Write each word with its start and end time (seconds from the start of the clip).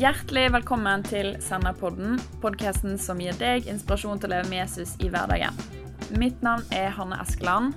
Hjertelig 0.00 0.46
velkommen 0.54 1.02
til 1.04 1.34
Senderpodden, 1.44 2.14
podkasten 2.40 2.94
som 2.96 3.18
gir 3.20 3.36
deg 3.36 3.66
inspirasjon 3.68 4.16
til 4.22 4.30
å 4.30 4.32
leve 4.32 4.48
med 4.48 4.62
Jesus 4.62 4.94
i 5.04 5.10
hverdagen. 5.12 5.58
Mitt 6.16 6.40
navn 6.40 6.64
er 6.72 6.88
Hanne 6.96 7.18
Eskeland, 7.20 7.76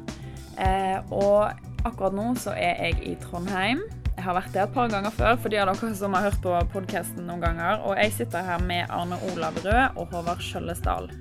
eh, 0.55 1.03
og 1.11 1.51
akkurat 1.83 2.15
nå 2.15 2.29
så 2.39 2.55
er 2.55 2.79
jeg 2.79 3.03
i 3.11 3.17
Trondheim. 3.25 3.83
Jeg 4.13 4.23
har 4.23 4.39
vært 4.39 4.55
der 4.55 4.69
et 4.69 4.75
par 4.79 4.87
ganger 4.93 5.11
før 5.11 5.35
for 5.35 5.51
de 5.51 5.59
av 5.59 5.73
dere 5.73 5.93
som 5.99 6.15
har 6.15 6.29
hørt 6.29 6.39
på 6.45 6.55
podkasten 6.77 7.27
noen 7.27 7.43
ganger. 7.43 7.83
Og 7.83 7.99
jeg 7.99 8.15
sitter 8.21 8.47
her 8.53 8.63
med 8.71 8.87
Arne 8.87 9.19
Olav 9.33 9.59
Rød 9.59 9.99
og 9.99 10.15
Håvard 10.15 10.47
Skjøllesdal. 10.47 11.11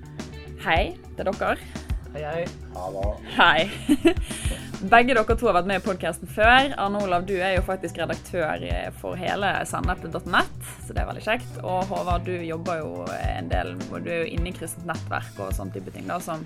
Hei 0.63 0.93
til 1.17 1.27
dere. 1.27 1.82
Hei, 2.13 2.23
hei. 2.25 2.47
Hallo. 2.75 3.15
Hei. 3.39 3.71
Begge 4.93 5.15
dere 5.15 5.35
to 5.39 5.47
har 5.49 5.55
vært 5.57 5.69
med 5.71 5.79
i 5.81 5.85
podkasten 5.85 6.29
før. 6.29 6.75
Arne 6.77 7.01
Olav, 7.01 7.25
du 7.25 7.39
er 7.39 7.55
jo 7.55 7.63
faktisk 7.65 7.97
redaktør 8.03 8.61
for 9.01 9.17
hele 9.17 9.49
sandnepp.net, 9.71 10.53
så 10.85 10.93
det 10.93 11.01
er 11.01 11.09
veldig 11.09 11.25
kjekt. 11.25 11.57
Og 11.65 11.89
Håvard, 11.89 12.29
du 12.29 12.37
jobber 12.45 12.83
jo 12.83 13.07
en 13.17 13.49
del, 13.49 13.73
og 13.89 14.05
du 14.05 14.13
er 14.13 14.27
jo 14.27 14.29
inne 14.35 14.53
i 14.53 14.53
kristent 14.53 14.85
nettverk 14.91 15.41
og 15.41 15.57
sånn 15.57 15.73
type 15.73 15.89
ting, 15.97 16.05
da, 16.11 16.21
som 16.21 16.45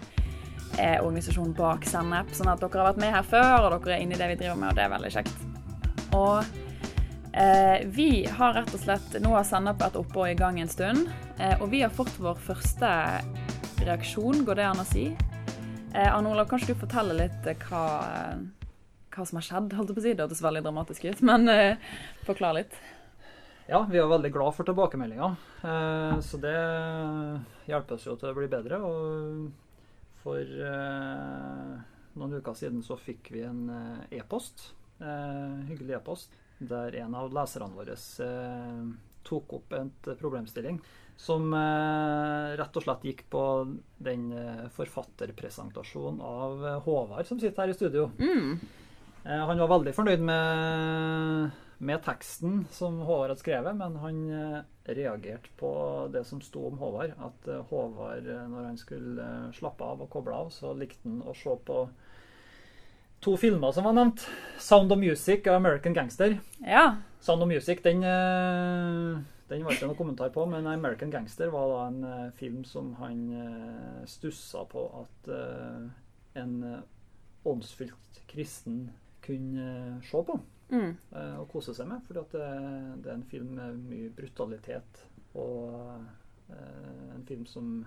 er 0.78 1.02
organisasjonen 1.02 1.58
bak 1.58 1.90
Sennep. 1.90 2.30
Sånn 2.38 2.54
at 2.54 2.62
dere 2.62 2.84
har 2.84 2.92
vært 2.92 3.02
med 3.02 3.14
her 3.18 3.26
før, 3.26 3.66
og 3.66 3.80
dere 3.80 3.98
er 3.98 4.06
inne 4.06 4.14
i 4.14 4.22
det 4.22 4.32
vi 4.36 4.40
driver 4.46 4.62
med, 4.62 4.70
og 4.70 4.78
det 4.78 4.86
er 4.86 4.94
veldig 4.94 5.14
kjekt. 5.18 5.46
Og 6.14 6.58
eh, 7.34 7.78
vi 7.90 8.10
har 8.38 8.60
rett 8.60 8.70
og 8.70 8.86
slett 8.86 9.18
Nå 9.18 9.34
har 9.34 9.50
Sennep 9.50 9.82
vært 9.82 9.98
oppe 9.98 10.28
og 10.28 10.30
i 10.30 10.38
gang 10.38 10.62
en 10.62 10.70
stund, 10.70 11.08
eh, 11.40 11.58
og 11.58 11.72
vi 11.74 11.82
har 11.82 11.90
fått 11.90 12.14
vår 12.22 12.38
første 12.52 12.98
reaksjon, 13.82 14.46
går 14.46 14.62
det 14.62 14.70
an 14.70 14.86
å 14.86 14.92
si? 14.94 15.10
Eh, 15.96 16.14
Arne 16.16 16.28
Olav, 16.28 16.44
kanskje 16.50 16.74
du 16.74 16.80
forteller 16.82 17.16
litt 17.16 17.46
eh, 17.48 17.62
hva, 17.70 17.84
hva 19.14 19.24
som 19.24 19.38
har 19.38 19.44
skjedd? 19.46 19.72
holdt 19.78 19.88
jeg 19.88 19.96
på 19.96 20.02
å 20.02 20.04
si. 20.04 20.10
Det 20.12 20.24
hørtes 20.26 20.42
veldig 20.44 20.60
dramatisk 20.66 21.06
ut, 21.08 21.22
men 21.24 21.48
eh, 21.48 21.86
forklar 22.26 22.58
litt. 22.58 22.76
Ja, 23.64 23.80
vi 23.88 23.96
er 24.02 24.10
veldig 24.10 24.30
glad 24.34 24.52
for 24.58 24.68
tilbakemeldinga. 24.68 25.30
Eh, 25.64 26.18
så 26.20 26.40
det 26.42 26.52
hjelper 27.70 27.96
oss 27.96 28.04
jo 28.10 28.18
til 28.20 28.28
å 28.28 28.36
bli 28.36 28.50
bedre. 28.52 28.82
Og 28.84 30.20
for 30.20 30.44
eh, 30.68 31.72
noen 32.20 32.36
uker 32.42 32.60
siden 32.60 32.84
så 32.84 33.00
fikk 33.00 33.32
vi 33.32 33.46
en 33.48 33.64
eh, 33.72 34.20
e-post, 34.20 34.68
hyggelig 35.00 35.96
e-post, 35.96 36.36
der 36.56 36.94
en 37.02 37.16
av 37.16 37.32
leserne 37.36 37.72
våre 37.76 37.96
tok 39.26 39.50
opp 39.58 39.74
en 39.76 39.90
problemstilling 40.16 40.78
som 41.16 41.52
eh, 41.54 42.56
rett 42.60 42.76
og 42.76 42.84
slett 42.84 43.04
gikk 43.08 43.22
på 43.32 43.42
den 44.04 44.28
eh, 44.36 44.64
forfatterpresentasjonen 44.76 46.20
av 46.20 46.66
eh, 46.66 46.80
Håvard 46.84 47.28
som 47.28 47.40
sitter 47.40 47.64
her 47.64 47.72
i 47.72 47.76
studio. 47.76 48.10
Mm. 48.20 48.58
Eh, 49.24 49.44
han 49.48 49.62
var 49.62 49.70
veldig 49.72 49.94
fornøyd 49.96 50.24
med, 50.28 51.54
med, 51.78 52.02
teksten 52.04 52.66
som 52.70 53.00
Håvard 53.00 53.32
hadde 53.32 53.40
skrevet, 53.40 53.78
men 53.80 53.96
han 54.02 54.18
reagerte 54.86 55.50
på 55.58 55.70
det 56.12 56.26
som 56.28 56.42
sto 56.44 56.66
om 56.68 56.76
Håvard. 56.82 57.16
At 57.16 57.48
Håvard, 57.70 58.28
når 58.52 58.68
han 58.68 58.76
skulle 58.80 59.30
slappe 59.56 59.88
av 59.88 60.04
og 60.04 60.12
koble 60.12 60.36
av, 60.36 60.52
så 60.52 60.76
likte 60.76 61.08
han 61.08 61.24
å 61.24 61.34
se 61.36 61.56
på 61.66 61.86
to 63.24 63.38
filmer 63.40 63.72
som 63.72 63.88
var 63.88 63.96
nevnt. 63.96 64.28
'Sound 64.60 64.92
of 64.92 65.00
Music' 65.00 65.48
og 65.48 65.56
'American 65.56 65.96
Gangster'. 65.96 66.36
Ja. 66.60 67.00
Sound 67.20 67.42
of 67.42 67.48
Music, 67.48 67.80
den, 67.82 68.04
den 69.48 69.64
var 69.64 69.76
ikke 69.76 69.88
noe 69.90 69.98
kommentar 69.98 70.32
på, 70.34 70.46
men 70.50 70.66
'American 70.66 71.12
Gangster' 71.12 71.52
var 71.54 71.68
da 71.70 71.80
en 71.88 72.32
film 72.32 72.64
som 72.64 72.94
han 72.98 73.20
stussa 74.06 74.64
på 74.64 74.82
at 75.02 75.30
en 76.34 76.82
åndsfylt 77.46 78.22
kristen 78.26 78.90
kunne 79.22 80.00
se 80.02 80.22
på 80.26 80.40
mm. 80.68 80.96
og 81.38 81.48
kose 81.52 81.74
seg 81.74 81.86
med. 81.88 82.02
For 82.06 82.18
det, 82.18 82.42
det, 83.04 83.10
er 83.10 83.14
en 83.14 83.30
film 83.30 83.54
med 83.58 83.78
mye 83.86 84.10
brutalitet, 84.10 85.06
og 85.34 86.02
en 86.50 87.26
film 87.26 87.46
som, 87.46 87.86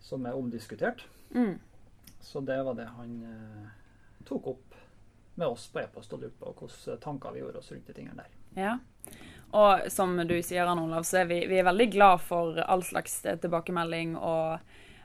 som 0.00 0.26
er 0.26 0.38
omdiskutert. 0.38 1.08
Mm. 1.34 1.58
Så 2.20 2.40
det 2.40 2.62
var 2.64 2.78
det 2.78 2.86
han 2.86 3.18
tok 4.26 4.46
opp 4.46 4.74
med 5.36 5.46
oss 5.46 5.68
på 5.68 5.80
e-post 5.82 6.12
og 6.16 6.22
lurte 6.24 6.38
på 6.40 6.52
hvilke 6.56 6.96
tanker 7.02 7.34
vi 7.34 7.42
gjorde 7.42 7.60
oss 7.60 7.72
rundt 7.72 7.88
de 7.90 7.96
tingene 7.96 8.22
der. 8.22 8.36
Ja. 8.56 8.76
Og 9.56 9.86
som 9.92 10.16
du 10.28 10.34
sier, 10.42 10.66
Anne 10.66 10.82
Olav, 10.84 11.06
så 11.06 11.22
er 11.22 11.30
vi, 11.30 11.38
vi 11.48 11.60
er 11.60 11.68
veldig 11.68 11.86
glad 11.94 12.24
for 12.26 12.58
all 12.66 12.82
slags 12.84 13.22
tilbakemelding 13.24 14.16
og 14.18 14.58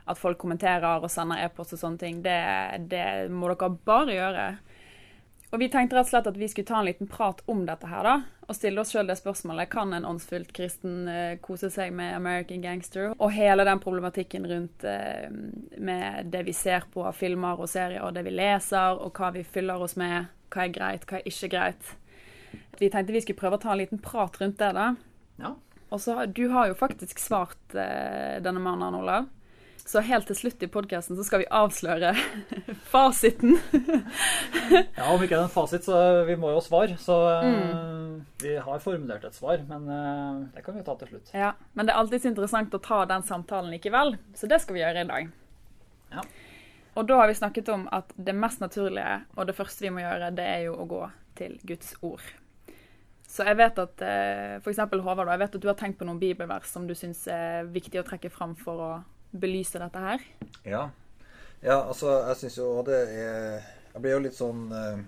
at 0.04 0.18
folk 0.18 0.40
kommenterer 0.42 1.02
og 1.02 1.10
sender 1.10 1.44
e-post 1.44 1.76
og 1.76 1.82
sånne 1.82 2.00
ting. 2.00 2.20
Det, 2.24 2.38
det, 2.90 3.06
må 3.32 3.50
dere 3.52 3.70
bare 3.86 4.16
gjøre. 4.16 4.46
Og 5.52 5.60
vi 5.60 5.68
tenkte 5.68 5.98
rett 5.98 6.08
og 6.08 6.10
slett 6.14 6.28
at 6.30 6.38
vi 6.40 6.48
skulle 6.48 6.68
ta 6.68 6.78
en 6.80 6.88
liten 6.88 7.08
prat 7.10 7.42
om 7.50 7.66
dette 7.68 7.88
her, 7.88 8.06
da. 8.08 8.46
Og 8.48 8.56
stille 8.56 8.80
oss 8.80 8.90
sjøl 8.92 9.08
det 9.08 9.18
spørsmålet 9.20 9.70
kan 9.72 9.92
en 9.94 10.06
åndsfylt 10.08 10.50
kristen 10.56 11.06
eh, 11.08 11.34
kose 11.44 11.68
seg 11.70 11.92
med 11.94 12.16
American 12.16 12.64
Gangster? 12.64 13.12
Og 13.18 13.34
hele 13.36 13.66
den 13.68 13.80
problematikken 13.80 14.48
rundt 14.48 14.86
eh, 14.88 15.28
med 15.76 16.32
det 16.32 16.42
vi 16.48 16.56
ser 16.56 16.88
på 16.92 17.04
filmer 17.16 17.60
og 17.60 17.68
serier, 17.70 18.00
og 18.02 18.16
det 18.16 18.24
vi 18.26 18.34
leser, 18.34 18.96
og 18.96 19.12
hva 19.16 19.30
vi 19.36 19.44
fyller 19.44 19.84
oss 19.84 19.94
med. 20.00 20.32
Hva 20.52 20.66
er 20.66 20.72
greit, 20.72 21.06
hva 21.08 21.20
er 21.20 21.28
ikke 21.28 21.52
greit. 21.52 21.92
Vi 22.78 22.90
tenkte 22.90 23.14
vi 23.14 23.22
skulle 23.24 23.38
prøve 23.38 23.58
å 23.58 23.62
ta 23.62 23.74
en 23.74 23.82
liten 23.82 24.00
prat 24.02 24.40
rundt 24.40 24.58
det, 24.60 24.72
da. 24.76 24.88
Ja. 25.42 25.54
Og 25.92 26.00
så, 26.00 26.24
Du 26.26 26.48
har 26.54 26.70
jo 26.70 26.78
faktisk 26.78 27.20
svart 27.20 27.76
eh, 27.76 28.40
denne 28.42 28.62
mannen, 28.62 28.96
Olav. 28.96 29.28
Så 29.82 30.00
helt 30.06 30.28
til 30.30 30.36
slutt 30.38 30.62
i 30.62 30.68
podkasten 30.70 31.18
så 31.18 31.24
skal 31.26 31.42
vi 31.42 31.48
avsløre 31.50 32.12
fasiten. 32.92 33.56
ja, 34.96 35.08
om 35.10 35.18
ikke 35.18 35.34
det 35.34 35.40
er 35.40 35.46
en 35.48 35.52
fasit, 35.52 35.84
så 35.84 36.22
vi 36.28 36.36
må 36.38 36.52
jo 36.54 36.62
svare. 36.62 36.94
Så 37.02 37.16
mm. 37.42 38.22
vi 38.44 38.54
har 38.62 38.84
formulert 38.84 39.26
et 39.26 39.36
svar, 39.36 39.64
men 39.68 39.90
uh, 39.90 40.46
det 40.54 40.62
kan 40.64 40.78
vi 40.78 40.84
ta 40.86 40.94
til 41.00 41.10
slutt. 41.10 41.34
Ja, 41.34 41.52
Men 41.74 41.88
det 41.88 41.96
er 41.96 42.00
alltid 42.04 42.30
interessant 42.30 42.78
å 42.78 42.82
ta 42.82 43.02
den 43.10 43.26
samtalen 43.26 43.74
likevel, 43.74 44.16
så 44.38 44.48
det 44.50 44.62
skal 44.62 44.78
vi 44.78 44.84
gjøre 44.84 45.02
i 45.02 45.10
dag. 45.10 45.32
Ja. 46.14 46.24
Og 46.94 47.08
da 47.08 47.18
har 47.22 47.28
vi 47.28 47.36
snakket 47.40 47.72
om 47.72 47.88
at 47.92 48.12
det 48.20 48.36
mest 48.36 48.62
naturlige 48.62 49.22
og 49.34 49.48
det 49.48 49.56
første 49.56 49.84
vi 49.84 49.92
må 49.92 50.04
gjøre, 50.04 50.30
det 50.36 50.46
er 50.46 50.66
jo 50.68 50.76
å 50.78 50.86
gå 50.88 51.02
til 51.40 51.58
Guds 51.66 51.96
ord. 52.04 52.22
Så 53.32 53.46
jeg 53.48 53.56
vet 53.56 53.78
at 53.80 54.02
for 54.60 54.74
f.eks. 54.74 54.82
Håvard, 54.92 55.30
jeg 55.32 55.40
vet 55.40 55.54
at 55.56 55.64
du 55.64 55.70
har 55.70 55.78
tenkt 55.80 55.96
på 56.00 56.04
noen 56.04 56.20
bibelvers 56.20 56.68
som 56.68 56.84
du 56.84 56.92
syns 56.98 57.24
er 57.32 57.64
viktig 57.72 58.02
å 58.02 58.04
trekke 58.04 58.28
fram 58.32 58.52
for 58.60 58.84
å 58.84 58.90
belyse 59.32 59.80
dette 59.80 60.02
her? 60.02 60.22
Ja. 60.64 60.84
ja 61.64 61.80
altså, 61.80 62.12
jeg 62.28 62.42
syns 62.42 62.60
jo 62.60 62.68
det 62.86 63.00
er 63.08 63.64
Jeg 63.92 64.04
blir 64.04 64.16
jo 64.16 64.22
litt 64.24 64.36
sånn 64.36 64.62
eh, 64.76 65.02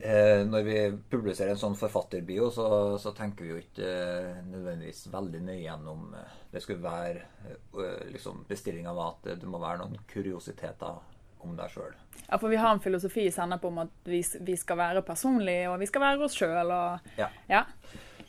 eh, 0.00 0.40
Når 0.48 0.66
vi 0.66 0.78
publiserer 1.12 1.54
en 1.54 1.62
sånn 1.62 1.78
forfatterbio, 1.78 2.50
så, 2.54 2.66
så 3.00 3.14
tenker 3.16 3.46
vi 3.46 3.52
jo 3.52 3.60
ikke 3.60 3.88
eh, 3.88 4.42
nødvendigvis 4.48 5.06
veldig 5.12 5.44
nøye 5.48 5.62
gjennom 5.62 6.12
eh, 6.18 6.36
Det 6.52 6.64
skulle 6.64 6.84
være 6.84 7.24
eh, 7.52 8.04
liksom 8.12 8.44
Bestillinga 8.48 8.94
var 8.96 9.16
at 9.16 9.34
det 9.40 9.48
må 9.48 9.60
være 9.62 9.84
noen 9.84 10.04
kuriositeter 10.08 11.11
om 11.44 11.56
deg 11.58 11.72
sjøl. 11.72 11.92
Ja, 12.28 12.38
for 12.38 12.48
vi 12.48 12.60
har 12.60 12.72
en 12.72 12.82
filosofi 12.82 13.26
i 13.28 13.32
Sennep 13.34 13.64
om 13.68 13.82
at 13.82 14.08
vi, 14.08 14.22
vi, 14.40 14.56
skal 14.56 14.78
være 14.80 15.04
personlige, 15.06 15.68
og 15.70 15.80
vi 15.82 15.88
skal 15.90 16.04
være 16.04 16.26
oss 16.26 16.36
sjøl. 16.38 16.72
Ja. 17.18 17.28
ja. 17.50 17.64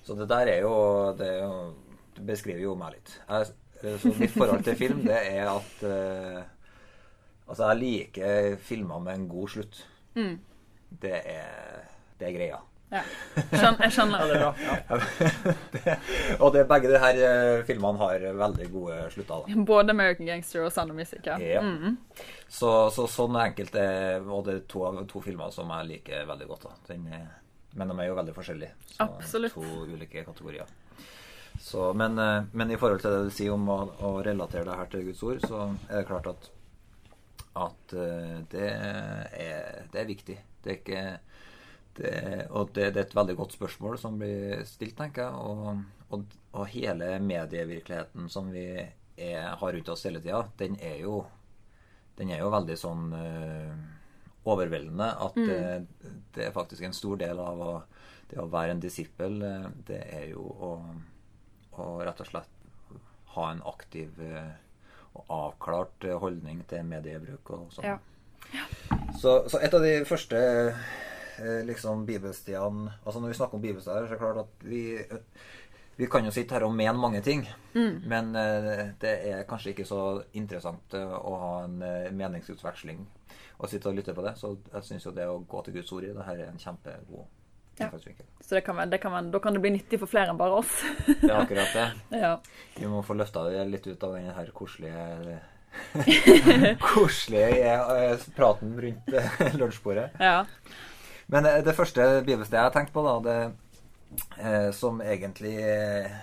Så 0.04 0.18
det 0.20 0.28
der 0.32 0.50
er 0.52 0.66
jo 0.66 0.74
Det, 1.18 1.28
er 1.28 1.46
jo, 1.46 1.60
det 2.18 2.26
beskriver 2.28 2.66
jo 2.66 2.74
meg 2.80 2.98
litt. 2.98 3.14
Jeg 3.30 3.54
så 4.00 4.12
mitt 4.16 4.32
forhold 4.32 4.64
til 4.64 4.78
film, 4.80 5.02
det 5.04 5.20
er 5.34 5.50
at 5.52 5.82
uh, 5.84 6.44
Altså, 7.44 7.68
jeg 7.68 7.80
liker 7.82 8.54
filmer 8.64 9.02
med 9.04 9.18
en 9.18 9.26
god 9.30 9.50
slutt. 9.52 9.82
Mm. 10.16 10.38
Det, 11.02 11.18
er, 11.28 11.82
det 12.20 12.30
er 12.30 12.38
greia. 12.38 12.60
Ja. 12.94 13.04
Jeg 13.36 13.92
skjønner. 13.96 14.24
ja, 14.24 14.28
det 14.30 14.36
er 14.38 14.44
bra. 14.44 14.52
Ja. 14.62 15.00
det, 15.74 15.98
og 16.44 16.54
det, 16.54 16.66
begge 16.70 16.94
de 16.94 17.02
her 17.02 17.22
uh, 17.24 17.64
filmene 17.68 18.02
har 18.04 18.28
veldig 18.44 18.70
gode 18.74 19.00
slutter. 19.16 19.48
Da. 19.48 19.66
Både 19.74 19.96
American 19.96 20.30
Gangster 20.30 20.68
og 20.68 20.74
Sound 20.76 20.94
of 20.94 21.00
Music. 21.00 21.24
Ja. 21.26 21.40
ja. 21.42 21.64
Mm. 21.64 21.98
Så, 22.48 22.70
så, 22.94 23.08
sånn 23.10 23.36
enkelt 23.42 23.74
er 23.80 24.22
Og 24.22 24.44
det 24.46 24.60
er 24.60 24.66
to, 24.70 24.86
to 25.10 25.24
filmer 25.26 25.50
som 25.56 25.72
jeg 25.74 25.90
liker 25.96 26.28
veldig 26.30 26.52
godt. 26.54 26.70
Da. 26.70 26.94
Den, 26.94 27.10
men 27.74 27.90
de 27.90 28.00
er 28.00 28.12
jo 28.12 28.18
veldig 28.18 28.36
forskjellige. 28.36 28.76
Så 28.94 29.08
Absolutt. 29.08 29.56
To 29.58 29.86
ulike 29.90 30.24
kategorier. 30.26 30.70
Så, 31.62 31.94
men, 31.94 32.18
eh, 32.20 32.44
men, 32.52 32.72
i 32.72 32.78
forhold 32.78 33.02
til 33.02 33.14
det 33.14 33.30
du 33.30 33.34
sier 33.34 33.54
om 33.54 33.68
å, 33.70 33.78
å, 34.02 34.14
relatere 34.26 34.66
det 34.68 34.78
her 34.78 34.90
til 34.92 35.06
Guds 35.10 35.24
ord, 35.26 35.44
så 35.46 35.62
er 35.90 36.02
det 36.02 36.08
klart 36.10 36.30
at, 36.32 36.50
at 37.66 37.96
eh, 37.98 38.40
det, 38.52 38.70
er, 38.70 39.86
det, 39.92 40.02
er, 40.02 40.10
viktig. 40.10 40.38
Det 40.64 40.74
er 40.74 40.80
ikke 40.80 41.04
det, 42.00 42.48
Og 42.52 42.72
det, 42.74 42.90
det, 42.94 43.00
er 43.00 43.08
et 43.08 43.16
veldig 43.16 43.36
godt 43.40 43.56
spørsmål 43.58 43.98
som 44.02 44.18
blir 44.20 44.64
stilt, 44.70 44.98
tenker 44.98 45.28
jeg. 45.28 45.34
Og, 45.34 45.84
og, 46.14 46.36
og 46.54 46.68
hele 46.74 47.16
medievirkeligheten 47.24 48.30
som 48.30 48.52
vi 48.54 48.68
er, 48.82 49.48
har 49.60 49.74
rundt 49.78 49.90
oss 49.94 50.06
hele 50.08 50.22
tida, 50.24 50.46
den 50.60 50.78
den 52.14 52.30
er 52.30 52.44
jo 52.44 52.50
veldig 52.54 52.76
sånn 52.78 53.08
uh, 53.10 53.72
overveldende 54.46 55.08
at 55.26 55.38
mm. 55.40 55.48
det, 55.50 56.10
det, 56.36 56.44
er 56.46 56.52
faktisk 56.54 56.84
en 56.86 56.94
stor 56.94 57.18
del 57.18 57.40
av 57.42 57.62
å, 57.66 57.72
det 58.30 58.38
å 58.38 58.46
være 58.54 58.76
en 58.76 58.84
disippel. 58.84 59.40
Det 59.88 59.98
er 60.14 60.28
jo 60.36 60.46
å 60.46 60.76
å 61.82 61.86
rett 62.04 62.22
og 62.22 62.30
slett 62.30 62.98
ha 63.36 63.50
en 63.52 63.64
aktiv 63.66 64.20
eh, 64.22 64.52
og 65.14 65.32
avklart 65.34 66.08
eh, 66.08 66.18
holdning 66.22 66.62
til 66.70 66.86
mediebruk 66.88 67.54
og 67.56 67.72
sånn. 67.74 67.88
Ja. 67.88 67.98
Ja. 68.54 68.66
Så, 69.18 69.38
så, 69.50 69.60
et 69.64 69.74
av 69.74 69.82
de 69.82 69.94
første 70.06 70.38
eh, 70.38 70.84
liksom 71.66 72.06
bibelstiene 72.06 72.92
Altså 73.06 73.20
Når 73.20 73.28
vi 73.32 73.38
snakker 73.40 73.56
om 73.56 73.62
bibelsteder, 73.62 74.06
så 74.08 74.14
er 74.14 74.18
det 74.18 74.20
klart 74.20 74.38
at 74.46 74.66
vi 74.70 74.84
vi 75.96 76.08
kan 76.10 76.26
jo 76.26 76.32
sitte 76.34 76.56
her 76.56 76.64
og 76.66 76.72
mene 76.74 76.98
mange 76.98 77.20
ting, 77.22 77.44
Mm. 77.76 78.00
men 78.10 78.36
eh, 78.36 78.88
det 79.00 79.12
er 79.30 79.44
kanskje 79.46 79.70
ikke 79.76 79.86
så 79.86 80.24
interessant 80.34 80.94
eh, 80.98 81.06
å 81.06 81.34
ha 81.38 81.52
en 81.68 81.76
eh, 81.86 82.08
meningsutveksling 82.12 83.04
og 83.60 83.70
sitte 83.70 83.90
og 83.92 83.96
lytte 84.00 84.16
på 84.18 84.24
det. 84.26 84.34
Så 84.42 84.56
jeg 84.74 84.84
syns 84.88 85.06
jo 85.06 85.12
det 85.14 85.28
å 85.30 85.36
gå 85.46 85.62
til 85.64 85.74
Guds 85.78 85.92
ord 85.94 86.04
i 86.04 86.10
det 86.16 86.26
her 86.26 86.34
er 86.42 86.50
en 86.50 86.58
kjempegod 86.58 87.26
Ja. 87.80 87.92
Så 88.42 88.56
det 88.56 88.62
kan, 88.66 88.76
man, 88.76 88.90
det 88.90 88.98
kan, 89.02 89.12
man, 89.12 89.30
da 89.32 89.40
kan 89.40 89.54
det 89.54 89.62
bli 89.62 89.70
nyttig 89.76 90.00
for 90.02 90.10
flere 90.10 90.30
enn 90.34 90.38
bare 90.38 90.58
oss. 90.64 90.74
Det 91.08 91.30
er 91.30 91.38
akkurat 91.44 91.74
det. 91.78 91.86
ja. 92.26 92.34
Vi 92.80 92.90
må 92.90 93.04
få 93.06 93.14
løfta 93.14 93.46
det 93.50 93.64
litt 93.70 93.86
ut 93.88 94.04
av 94.04 94.14
den 94.18 94.34
her 94.34 94.50
koselige 94.54 95.40
Koselige 96.82 97.74
eh, 97.74 98.18
praten 98.36 98.76
rundt 98.82 99.14
eh, 99.14 99.56
lunsjbordet. 99.62 100.10
ja. 100.20 100.46
Men 101.34 101.46
eh, 101.50 101.64
det 101.66 101.74
første 101.74 102.06
bibelstedet 102.22 102.60
jeg 102.60 102.68
har 102.68 102.76
tenkt 102.76 102.94
på, 102.94 103.04
da, 103.06 103.18
det, 103.26 103.38
eh, 104.38 104.70
som 104.76 105.02
egentlig 105.02 105.56
eh, 105.66 106.18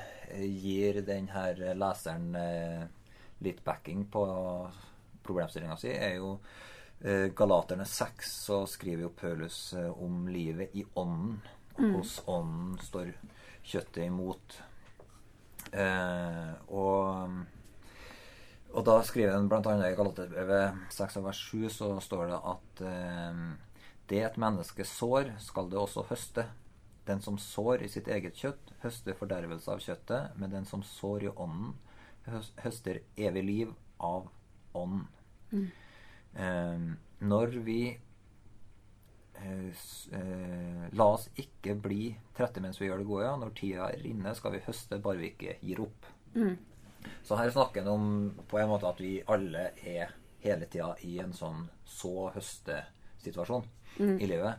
gir 0.63 1.01
den 1.07 1.27
her 1.33 1.59
leseren 1.75 2.35
eh, 2.39 2.85
litt 3.43 3.65
backing 3.67 4.05
på 4.13 4.25
problemstillinga 5.27 5.79
si, 5.81 5.95
er 5.95 6.21
jo 6.21 6.37
Galaterne 7.01 7.87
6, 7.89 8.31
så 8.45 8.57
skriver 8.69 9.07
jo 9.07 9.13
Paulus 9.17 9.71
om 9.73 10.27
livet 10.29 10.75
i 10.77 10.83
ånden. 11.01 11.39
Mm. 11.79 11.95
Hos 11.95 12.19
ånden 12.29 12.75
står 12.85 13.15
kjøttet 13.65 14.03
imot. 14.05 14.59
Eh, 15.73 16.51
og 16.69 17.41
og 18.71 18.85
da 18.87 18.99
skriver 19.03 19.33
han 19.33 19.49
bl.a. 19.49 19.73
i 19.89 19.97
Galaterbrevet 19.97 20.93
6 20.93 21.17
av 21.23 21.25
vers 21.31 21.41
7 21.49 21.65
så 21.73 21.89
står 22.05 22.29
det 22.35 22.43
at 22.53 22.85
det 24.11 24.25
et 24.27 24.41
menneske 24.41 24.85
sår, 24.87 25.37
skal 25.39 25.71
det 25.71 25.79
også 25.79 26.05
høste. 26.11 26.47
Den 27.07 27.23
som 27.23 27.39
sår 27.41 27.85
i 27.87 27.91
sitt 27.91 28.09
eget 28.11 28.37
kjøtt, 28.39 28.75
høster 28.83 29.17
fordervelse 29.19 29.71
av 29.73 29.81
kjøttet, 29.83 30.37
men 30.39 30.53
den 30.53 30.67
som 30.69 30.83
sår 30.87 31.29
i 31.29 31.33
ånden, 31.33 31.73
høster 32.63 33.01
evig 33.19 33.45
liv 33.47 33.73
av 34.05 34.29
ånden. 34.77 35.07
Eh, 36.35 36.85
når 37.27 37.57
vi 37.67 37.81
eh, 39.41 39.71
eh, 40.21 40.85
La 40.95 41.07
oss 41.17 41.27
ikke 41.41 41.75
bli 41.75 42.13
trette 42.37 42.63
mens 42.63 42.79
vi 42.81 42.87
gjør 42.87 43.03
det 43.03 43.09
gode. 43.09 43.33
Når 43.43 43.57
tida 43.59 43.89
er 43.91 44.07
inne, 44.07 44.35
skal 44.39 44.55
vi 44.55 44.63
høste, 44.67 45.01
bare 45.03 45.23
vi 45.23 45.33
ikke 45.33 45.59
gir 45.65 45.83
opp. 45.87 46.11
Så 47.27 47.39
her 47.41 47.51
snakker 47.51 47.83
han 47.83 47.91
om 47.91 48.07
på 48.51 48.61
en 48.61 48.71
måte 48.71 48.91
at 48.91 49.01
vi 49.03 49.17
alle 49.27 49.71
er 49.81 50.15
hele 50.45 50.69
tida 50.71 50.93
i 51.09 51.19
en 51.25 51.33
sånn 51.37 51.67
så-høste-situasjon 51.89 53.67
i 53.99 54.27
livet. 54.27 54.55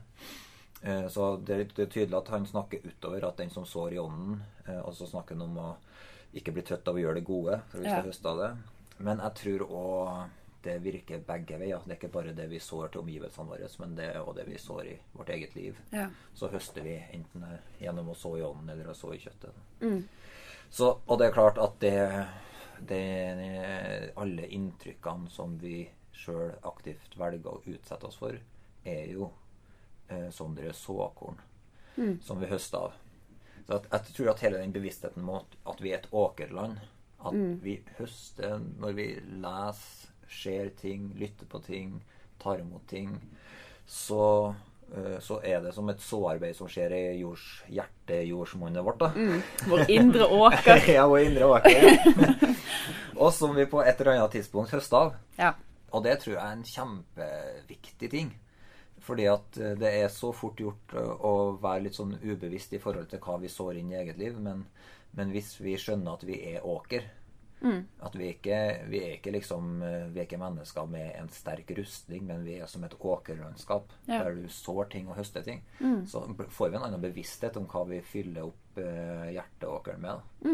Eh, 0.83 1.07
Så 1.07 1.37
det 1.45 1.55
er, 1.59 1.63
det 1.75 1.79
er 1.87 1.91
tydelig 1.93 2.17
at 2.17 2.27
han 2.29 2.45
snakker 2.45 2.81
utover 2.85 3.27
at 3.27 3.37
den 3.37 3.49
som 3.49 3.65
sår 3.65 3.93
i 3.93 3.99
ånden, 4.01 4.41
eh, 4.67 4.79
og 4.81 4.93
så 4.93 5.07
snakker 5.07 5.35
han 5.35 5.41
om 5.47 5.57
å 5.57 5.75
ikke 6.33 6.51
bli 6.53 6.61
trøtt 6.63 6.87
av 6.87 6.95
å 6.95 7.01
gjøre 7.01 7.15
det 7.19 7.25
gode, 7.27 7.61
for 7.69 7.77
vi 7.79 7.85
skal 7.89 7.97
Ja. 8.05 8.09
høste 8.09 8.25
av 8.29 8.37
det. 8.37 8.57
Men 8.99 9.17
jeg 9.19 9.33
tror 9.35 9.67
òg 9.69 10.29
det 10.63 10.75
virker 10.83 11.19
begge 11.25 11.57
veier. 11.57 11.79
Det 11.87 11.91
er 11.91 11.97
ikke 12.07 12.11
bare 12.13 12.33
det 12.35 12.47
vi 12.49 12.59
sår 12.59 12.91
til 12.91 13.01
omgivelsene 13.01 13.47
våre, 13.49 13.67
men 13.79 13.95
det 13.95 14.15
er 14.15 14.19
òg 14.21 14.35
det 14.35 14.45
vi 14.45 14.57
sår 14.57 14.85
i 14.85 14.99
vårt 15.17 15.29
eget 15.29 15.55
liv. 15.55 15.75
Ja. 15.91 16.07
Så 16.35 16.47
høster 16.51 16.81
vi 16.83 17.03
enten 17.13 17.45
gjennom 17.81 18.09
å 18.09 18.15
så 18.15 18.37
i 18.37 18.41
ånden 18.45 18.69
eller 18.69 18.91
å 18.91 18.95
så 18.95 19.13
i 19.13 19.17
kjøttet. 19.17 20.07
Så, 20.69 20.99
og 21.07 21.17
det 21.19 21.27
er 21.27 21.33
klart 21.33 21.57
at 21.57 21.79
det, 21.79 22.27
det 22.87 24.11
Alle 24.15 24.47
inntrykkene 24.47 25.29
som 25.29 25.57
vi 25.57 25.89
sjøl 26.13 26.53
aktivt 26.63 27.17
velger 27.17 27.49
å 27.49 27.61
utsette 27.65 28.05
oss 28.07 28.15
for, 28.21 28.37
er 28.85 29.11
jo 29.13 29.31
eh, 30.09 30.29
sånne 30.33 30.73
såkorn 30.73 31.37
såkorn 31.95 32.19
som 32.23 32.39
vi 32.39 32.47
høster 32.47 32.87
av. 32.87 32.93
Så 33.67 33.77
at, 33.77 33.87
jeg 33.91 34.15
tror 34.15 34.31
at 34.33 34.41
hele 34.45 34.61
den 34.61 34.73
bevisstheten 34.73 35.23
må 35.23 35.41
at 35.69 35.81
vi 35.81 35.91
er 35.91 36.01
et 36.01 36.09
åkerland, 36.11 36.79
at 37.21 37.37
vi 37.61 37.77
høster 37.99 38.57
når 38.81 38.97
vi 38.97 39.07
leser, 39.43 40.09
ser 40.31 40.69
ting, 40.79 41.11
lytter 41.19 41.45
på 41.51 41.59
ting, 41.65 41.97
tar 42.41 42.61
imot 42.63 42.85
ting, 42.87 43.17
så, 43.85 44.55
eh, 44.95 45.17
så 45.19 45.41
er 45.43 45.59
det 45.61 45.73
som 45.75 45.89
et 45.91 46.01
såarbeid 46.01 46.55
som 46.55 46.69
skjer 46.71 46.95
i 46.95 47.01
jords, 47.19 47.43
hjertejordsmonnet 47.67 48.85
vårt. 48.85 49.03
da. 49.03 49.11
Vår 49.71 49.91
indre 49.91 50.29
åker. 50.31 50.87
ja, 50.95 51.03
vår 51.07 51.25
indre 51.27 51.49
åker. 51.51 52.55
og 53.17 53.33
som 53.35 53.53
vi 53.55 53.67
på 53.67 53.83
et 53.83 53.99
eller 53.99 54.15
annet 54.15 54.39
tidspunkt 54.39 54.71
høster 54.71 54.97
av. 54.97 55.19
Ja. 55.37 55.51
Og 55.91 56.05
det 56.07 56.21
tror 56.21 56.37
jeg 56.37 56.41
er 56.45 56.55
en 56.55 56.63
kjempeviktig 56.63 58.09
ting. 58.15 58.31
Fordi 59.01 59.25
at 59.31 59.57
eh, 59.57 59.73
det 59.81 59.89
er 60.03 60.11
så 60.13 60.29
fort 60.33 60.59
gjort 60.61 60.93
eh, 60.93 61.13
å 61.25 61.57
være 61.61 61.87
litt 61.87 61.95
sånn 61.97 62.15
ubevisst 62.21 62.73
i 62.77 62.79
forhold 62.83 63.09
til 63.09 63.19
hva 63.23 63.39
vi 63.41 63.49
sår 63.49 63.79
inn 63.81 63.91
i 63.91 63.97
eget 63.97 64.19
liv. 64.21 64.37
Men, 64.39 64.65
men 65.17 65.31
hvis 65.33 65.55
vi 65.61 65.73
skjønner 65.81 66.13
at 66.19 66.23
vi 66.27 66.37
er 66.53 66.61
åker 66.65 67.09
At 68.01 68.15
vi 68.17 68.27
ikke, 68.33 68.55
vi 68.89 68.99
er 69.05 69.11
ikke 69.19 69.31
liksom 69.35 69.83
eh, 69.85 70.07
Vi 70.09 70.19
er 70.19 70.25
ikke 70.25 70.39
mennesker 70.41 70.87
med 70.89 71.11
en 71.19 71.27
sterk 71.29 71.69
rustning, 71.77 72.23
men 72.25 72.41
vi 72.45 72.55
er 72.57 72.65
som 72.69 72.83
et 72.87 72.95
åkerlandskap 72.99 73.91
Ja. 74.07 74.23
der 74.23 74.33
du 74.39 74.47
sår 74.49 74.89
ting 74.89 75.09
og 75.09 75.17
høster 75.19 75.43
ting. 75.45 75.61
Så 76.09 76.23
får 76.49 76.69
vi 76.71 76.77
en 76.79 76.87
annen 76.87 77.01
bevissthet 77.03 77.57
om 77.61 77.67
hva 77.69 77.83
vi 77.89 77.99
fyller 78.01 78.47
opp 78.49 78.79
hjerteåkeren 79.29 80.01
med. 80.01 80.17
da. 80.41 80.49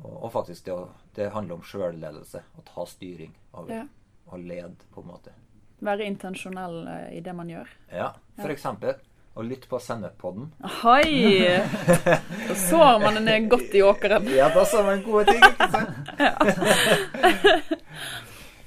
Og, 0.00 0.10
og 0.24 0.32
faktisk 0.32 0.64
det, 0.66 0.76
det 1.16 1.30
handler 1.34 1.58
om 1.58 1.62
sjølledelse. 1.66 2.42
Å 2.58 2.62
ta 2.66 2.86
styring 2.86 3.34
over 3.52 3.74
Ja. 3.74 3.84
og 4.30 4.38
lede, 4.46 4.74
på 4.94 5.02
en 5.02 5.10
måte. 5.10 5.32
Være 5.80 6.04
intensjonell 6.08 6.86
eh, 6.88 7.18
i 7.18 7.20
det 7.24 7.34
man 7.36 7.48
gjør. 7.50 7.68
Ja, 7.92 8.12
for 8.40 8.50
eksempel 8.52 8.94
å 9.38 9.42
lytte 9.46 9.68
på 9.70 9.78
Sennepodden. 9.80 10.50
Hei! 10.82 11.06
Da 12.48 12.54
sår 12.58 12.98
man 13.00 13.24
ned 13.24 13.48
godt 13.52 13.74
i 13.78 13.82
åkeren. 13.86 14.26
Ja, 14.34 14.48
da 14.52 14.64
sår 14.68 14.82
man 14.88 15.02
gode 15.06 15.24
ting, 15.30 15.42
ikke 15.46 15.68
sant? 15.70 15.90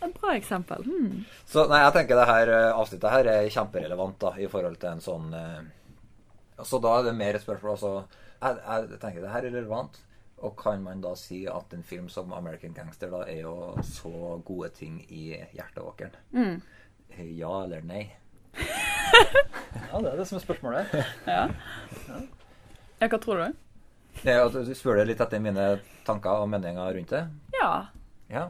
Et 0.04 0.20
bra 0.20 0.34
eksempel. 0.36 0.84
Hmm. 0.88 1.26
Så 1.48 1.68
nei, 1.70 1.80
jeg 1.84 1.94
tenker 1.98 2.16
det 2.20 2.28
her 2.28 2.48
eh, 2.52 2.72
avsnittet 2.74 3.14
her 3.14 3.26
er 3.36 3.54
kjemperelevant 3.54 4.18
da, 4.24 4.32
i 4.40 4.48
forhold 4.52 4.78
til 4.82 4.90
en 4.96 5.04
sånn 5.04 5.28
eh, 5.38 5.62
Så 6.64 6.76
da 6.84 6.90
er 6.98 7.04
det 7.08 7.20
mer 7.20 7.34
et 7.38 7.44
spørsmål 7.44 7.72
altså 7.76 7.92
jeg, 8.44 8.54
jeg 8.60 9.00
tenker 9.00 9.22
det 9.24 9.32
her 9.32 9.46
er 9.48 9.54
relevant. 9.56 9.94
Og 10.44 10.52
kan 10.60 10.82
man 10.84 11.00
da 11.04 11.14
si 11.16 11.46
at 11.48 11.72
en 11.72 11.86
film 11.88 12.10
som 12.12 12.34
'American 12.36 12.74
Gangster' 12.76 13.12
da 13.12 13.22
er 13.32 13.42
jo 13.46 13.56
så 13.88 14.12
gode 14.44 14.70
ting 14.76 15.00
i 15.08 15.40
hjerteåkeren? 15.56 16.12
Eh, 16.36 16.58
Ja 17.18 17.64
eller 17.64 17.84
nei? 17.86 18.06
Ja, 18.54 20.00
det 20.02 20.10
er 20.10 20.18
det 20.18 20.26
som 20.30 20.40
er 20.40 20.44
spørsmålet. 20.44 20.94
Ja. 21.30 21.44
ja, 23.00 23.08
hva 23.08 23.20
tror 23.22 23.42
du? 23.42 23.60
Det 24.24 24.34
er 24.34 24.50
Du 24.54 24.74
spør 24.78 25.00
det 25.02 25.08
litt 25.12 25.22
etter 25.22 25.42
mine 25.42 25.68
tanker 26.08 26.44
og 26.44 26.50
meninger 26.50 26.98
rundt 26.98 27.14
det? 27.14 27.24
Ja. 27.60 27.72
Ja. 28.32 28.48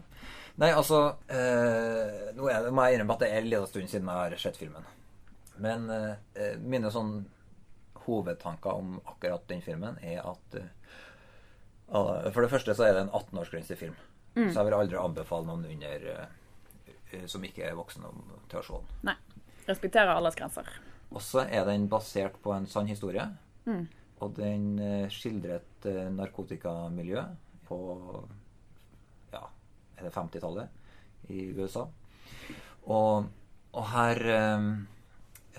Nei, 0.61 0.69
altså 0.69 0.99
eh, 1.33 2.33
Nå 2.37 2.47
er 2.51 2.65
det, 2.67 2.73
må 2.75 2.85
jeg 2.85 2.99
innrømme 2.99 3.15
at 3.17 3.23
det 3.23 3.31
er 3.31 3.41
en 3.41 3.49
liten 3.49 3.69
stund 3.71 3.89
siden 3.91 4.11
jeg 4.11 4.19
har 4.35 4.35
sett 4.41 4.59
filmen. 4.59 4.85
Men 5.63 5.89
eh, 5.93 6.55
mine 6.61 6.91
sånn 6.93 7.15
hovedtanker 8.05 8.79
om 8.79 8.97
akkurat 9.05 9.47
den 9.49 9.63
filmen 9.65 9.97
er 10.03 10.21
at 10.27 10.57
eh, 10.59 10.71
ah, 11.89 12.29
For 12.31 12.43
det 12.43 12.51
første 12.51 12.75
så 12.77 12.87
er 12.87 12.97
det 12.97 13.05
en 13.05 13.13
18-årsgrensefilm. 13.13 13.95
Så 14.33 14.49
jeg 14.57 14.65
vil 14.65 14.75
aldri 14.77 14.97
anbefale 14.97 15.45
noen 15.45 15.65
under 15.69 16.07
eh, 16.09 16.23
eh, 16.23 16.39
som 17.29 17.43
ikke 17.45 17.65
er 17.67 17.77
voksen 17.77 18.05
om, 18.09 18.23
til 18.51 18.59
å 18.61 18.65
se 18.67 18.79
den. 18.79 18.97
Nei. 19.11 19.17
Respekterer 19.67 20.11
aldersgrenser. 20.17 20.69
Og 21.13 21.21
så 21.23 21.45
er 21.45 21.65
den 21.67 21.87
basert 21.91 22.35
på 22.43 22.53
en 22.55 22.65
sann 22.67 22.89
historie. 22.89 23.25
Mm. 23.65 23.85
Og 24.23 24.33
den 24.37 24.65
eh, 24.79 25.11
skildrer 25.11 25.59
et 25.59 25.87
eh, 25.89 26.07
narkotikamiljø 26.13 27.23
på 27.67 27.77
ja, 29.33 29.43
er 29.99 30.09
50-tallet 30.09 31.31
i 31.33 31.45
USA. 31.57 31.85
Og, 32.91 33.29
og 33.71 33.87
her 33.93 34.23
eh, 34.33 34.67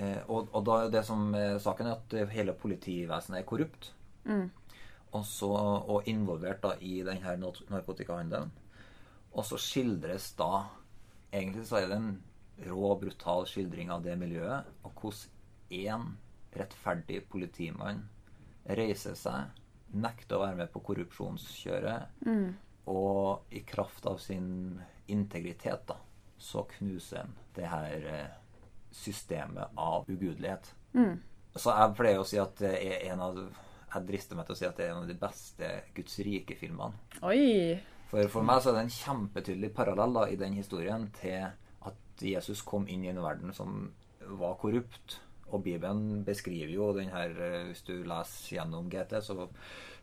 eh, 0.00 0.20
og, 0.28 0.50
og 0.52 0.66
da 0.66 0.78
det 0.92 1.04
som 1.06 1.32
er 1.38 1.58
saken, 1.62 1.90
er 1.90 2.00
at 2.00 2.34
hele 2.34 2.56
politivesenet 2.58 3.40
er 3.40 3.48
korrupt. 3.48 3.92
Mm. 4.24 4.48
Og, 5.14 5.22
så, 5.28 5.50
og 5.50 6.08
involvert 6.10 6.64
da 6.64 6.74
i 6.82 6.98
denne 7.06 7.36
narkotikahandelen. 7.70 8.50
Og 9.34 9.46
så 9.46 9.58
skildres 9.58 10.32
da 10.38 10.64
Egentlig 11.34 11.66
så 11.66 11.80
er 11.80 11.88
det 11.90 11.98
en 11.98 12.12
rå, 12.70 12.92
brutal 13.00 13.46
skildring 13.50 13.90
av 13.90 14.04
det 14.06 14.14
miljøet, 14.20 14.68
og 14.86 14.92
hvordan 15.00 15.30
én 15.74 16.04
rettferdig 16.54 17.24
politimann 17.32 18.04
reiser 18.78 19.16
seg, 19.18 19.50
nekter 19.94 20.38
å 20.38 20.44
være 20.44 20.60
med 20.62 20.70
på 20.72 20.82
korrupsjonskjøret, 20.86 22.14
og 22.90 23.54
i 23.54 23.64
kraft 23.66 24.06
av 24.06 24.20
sin 24.22 24.78
integritet, 25.10 25.82
da, 25.88 25.96
så 26.38 26.62
knuser 26.76 27.24
han 27.24 27.34
det 27.56 27.66
her 27.70 28.06
eh, 28.12 28.38
systemet 28.94 29.74
av 29.80 30.06
ugudelighet. 30.10 30.70
Så 31.54 31.70
jeg 31.74 31.94
pleier 31.98 32.20
å 32.22 32.26
si 32.26 32.38
at 32.42 32.54
det 32.58 32.74
er 32.82 33.12
en 33.12 33.20
av 33.22 33.38
Jeg 33.94 34.06
drister 34.08 34.34
meg 34.34 34.46
til 34.46 34.56
å 34.56 34.58
si 34.58 34.66
at 34.66 34.76
det 34.76 34.86
er 34.88 34.90
en 34.90 35.04
av 35.04 35.10
de 35.10 35.14
beste 35.14 35.68
Guds 35.94 36.16
rike-filmene. 36.26 36.98
Oi. 37.22 37.78
For 38.14 38.30
for 38.30 38.46
meg 38.46 38.62
så 38.62 38.70
er 38.70 38.76
det 38.78 38.86
en 38.86 38.94
kjempetydelig 38.94 39.72
parallell 39.74 40.14
da, 40.14 40.24
i 40.30 40.38
den 40.38 40.54
historien 40.54 41.08
til 41.18 41.48
at 41.82 42.22
Jesus 42.22 42.62
kom 42.62 42.86
inn 42.86 43.02
i 43.02 43.10
en 43.10 43.22
verden 43.24 43.54
som 43.56 43.88
var 44.38 44.58
korrupt, 44.60 45.20
Og 45.52 45.62
Bibelen 45.62 46.24
beskriver 46.24 46.72
jo 46.72 46.92
den 46.96 47.10
her 47.12 47.30
eh, 47.30 47.66
Hvis 47.68 47.82
du 47.82 47.92
leser 48.02 48.56
gjennom 48.56 48.88
GT, 48.90 49.20
så 49.22 49.48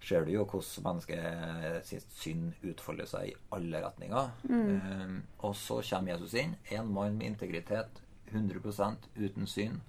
ser 0.02 0.26
du 0.26 0.32
jo 0.32 0.46
hvordan 0.46 0.86
menneskets 0.86 2.06
synd 2.22 2.54
utfolder 2.64 3.10
seg 3.10 3.32
i 3.32 3.34
alle 3.52 3.82
retninger. 3.84 4.30
Eh, 4.76 5.16
og 5.40 5.56
så 5.58 5.82
kommer 5.90 6.14
Jesus 6.14 6.38
inn, 6.40 6.56
en 6.72 6.94
mann 6.94 7.18
med 7.18 7.34
integritet, 7.34 8.04
100% 8.32 9.10
uten 9.18 9.48
synd. 9.48 9.82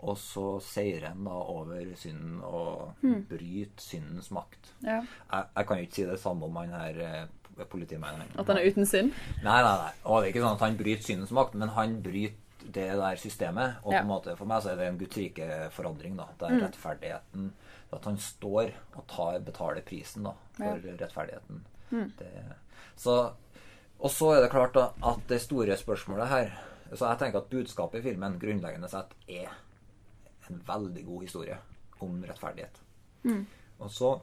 Og 0.00 0.16
så 0.16 0.46
seier 0.64 1.10
han 1.10 1.26
da 1.26 1.36
over 1.52 1.90
synden 2.00 2.38
og 2.40 2.94
bryter 3.28 3.82
syndens 3.84 4.30
makt. 4.32 4.72
Ja. 4.80 5.02
Jeg, 5.02 5.50
jeg 5.56 5.66
kan 5.66 5.76
jo 5.76 5.88
ikke 5.88 5.98
si 5.98 6.08
det 6.08 6.20
samme 6.22 6.48
om 6.48 6.56
han 6.62 6.72
her 6.72 7.02
eh. 7.64 8.38
At 8.38 8.46
han 8.46 8.56
er 8.58 8.66
uten 8.70 8.86
synd? 8.86 9.12
Nei, 9.42 9.62
nei, 9.62 9.76
nei. 9.84 9.92
Og 10.04 10.22
det 10.22 10.28
er 10.28 10.32
ikke 10.34 10.44
sånn 10.46 10.54
at 10.56 10.60
han 10.60 10.76
bryter 10.76 11.02
syndens 11.02 11.30
makt, 11.30 11.54
men 11.54 11.68
han 11.76 12.02
bryter 12.02 12.36
det 12.70 12.86
der 12.96 13.16
systemet. 13.16 13.76
Og 13.84 13.92
Ja. 13.92 14.00
på 14.00 14.04
en 14.04 14.08
måte, 14.12 14.36
for 14.36 14.44
meg 14.46 14.62
så 14.62 14.70
er 14.72 14.76
det 14.76 14.86
en 14.88 14.98
Guds 14.98 15.16
rike 15.16 15.70
forandring. 15.72 16.16
da. 16.16 16.26
Det 16.38 16.48
er 16.50 16.60
rettferdigheten. 16.66 17.52
At 17.92 18.04
han 18.04 18.16
står 18.18 18.72
og 18.96 19.06
tar, 19.08 19.38
betaler 19.40 19.82
prisen 19.82 20.22
da, 20.22 20.32
for 20.56 20.78
rettferdigheten. 20.84 21.64
Det, 21.90 22.28
så, 22.96 23.32
og 23.98 24.10
så 24.10 24.36
er 24.36 24.42
det 24.42 24.50
klart 24.52 24.74
da, 24.74 24.92
at 25.02 25.18
det 25.28 25.40
store 25.40 25.74
spørsmålet 25.76 26.28
her 26.28 26.52
Så 26.94 27.06
jeg 27.08 27.18
tenker 27.18 27.38
at 27.38 27.50
budskapet 27.50 27.98
i 27.98 28.02
filmen 28.10 28.38
grunnleggende 28.38 28.88
sett 28.90 29.12
er 29.28 29.48
en 30.50 30.62
veldig 30.66 31.04
god 31.06 31.22
historie 31.22 31.56
om 32.00 32.22
rettferdighet. 32.22 32.78
Og 33.80 33.90
så 33.90 34.20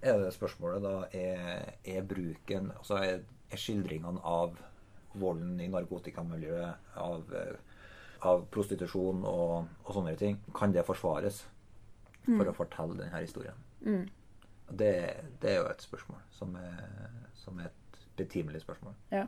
er 0.00 0.18
det 0.22 0.32
spørsmålet 0.34 0.84
da 0.84 0.94
er, 1.16 1.74
er 1.84 2.06
bruken 2.08 2.70
Altså 2.78 3.00
er, 3.04 3.22
er 3.50 3.60
skildringene 3.60 4.22
av 4.24 4.56
volden 5.20 5.58
i 5.60 5.66
narkotikamiljøet, 5.68 6.92
av, 7.02 7.34
eh, 7.34 7.80
av 8.30 8.44
prostitusjon 8.54 9.24
og, 9.26 9.72
og 9.84 9.96
sånne 9.96 10.14
ting, 10.20 10.38
kan 10.54 10.72
det 10.72 10.86
forsvares 10.86 11.42
for 12.28 12.46
å 12.46 12.54
fortelle 12.54 12.98
denne 13.00 13.22
historien? 13.24 13.58
Det, 14.70 14.94
det 15.42 15.50
er 15.50 15.58
jo 15.58 15.68
et 15.72 15.82
spørsmål 15.82 16.22
som 16.36 16.54
er, 16.60 16.80
som 17.34 17.58
er 17.58 17.72
et 17.72 18.00
betimelig 18.20 18.62
spørsmål. 18.62 18.94
Ja. 19.10 19.26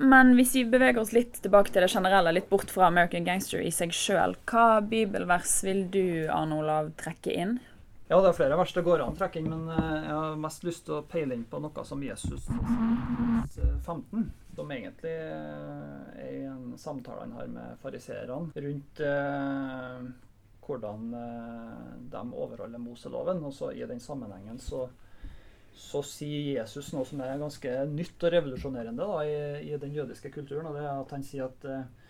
Men 0.00 0.32
hvis 0.38 0.54
vi 0.56 0.64
beveger 0.66 1.02
oss 1.02 1.12
litt 1.12 1.36
tilbake 1.44 1.70
til 1.70 1.84
det 1.84 1.92
generelle, 1.92 2.32
litt 2.34 2.48
bort 2.50 2.72
fra 2.72 2.88
American 2.88 3.26
Gangster 3.28 3.60
i 3.62 3.70
seg 3.74 3.92
sjøl, 3.94 4.34
hva 4.48 4.80
bibelvers 4.80 5.58
vil 5.66 5.84
du, 5.92 6.04
Arne 6.32 6.58
Olav, 6.62 6.90
trekke 6.98 7.34
inn? 7.36 7.58
Ja, 8.12 8.18
det 8.20 8.28
er 8.28 8.36
flere 8.36 8.56
vers 8.60 8.72
det 8.76 8.82
går 8.84 9.00
an 9.00 9.14
å 9.14 9.16
trekke 9.16 9.40
inn, 9.40 9.46
men 9.48 9.70
eh, 9.72 10.02
jeg 10.04 10.12
har 10.12 10.40
mest 10.40 10.66
lyst 10.66 10.82
til 10.84 10.98
å 10.98 11.04
peile 11.08 11.32
inn 11.32 11.46
på 11.48 11.56
noe 11.64 11.84
som 11.88 12.02
Jesus 12.04 12.44
15. 12.44 14.26
Som 14.52 14.74
egentlig 14.74 15.14
er 15.16 16.26
i 16.26 16.42
en 16.44 16.74
samtale 16.76 17.22
han 17.24 17.32
har 17.38 17.48
med 17.48 17.78
fariseerne 17.80 18.66
rundt 18.66 19.00
eh, 19.00 20.02
hvordan 20.66 21.08
eh, 21.22 21.88
de 22.12 22.22
overholder 22.44 22.84
Moseloven. 22.84 23.40
Og 23.48 23.56
så 23.56 23.72
i 23.72 23.88
den 23.88 24.04
sammenhengen 24.04 24.60
så, 24.60 24.84
så 25.72 26.04
sier 26.04 26.58
Jesus 26.58 26.92
noe 26.92 27.08
som 27.08 27.24
er 27.24 27.40
ganske 27.40 27.74
nytt 27.94 28.28
og 28.28 28.36
revolusjonerende 28.36 29.08
da, 29.08 29.24
i, 29.24 29.72
i 29.72 29.80
den 29.80 29.96
jødiske 29.96 30.34
kulturen. 30.36 30.68
og 30.68 30.76
det 30.76 30.84
er 30.84 30.92
at 30.98 31.16
han 31.16 31.24
sier 31.24 31.48
at 31.48 31.64
eh, 31.64 32.01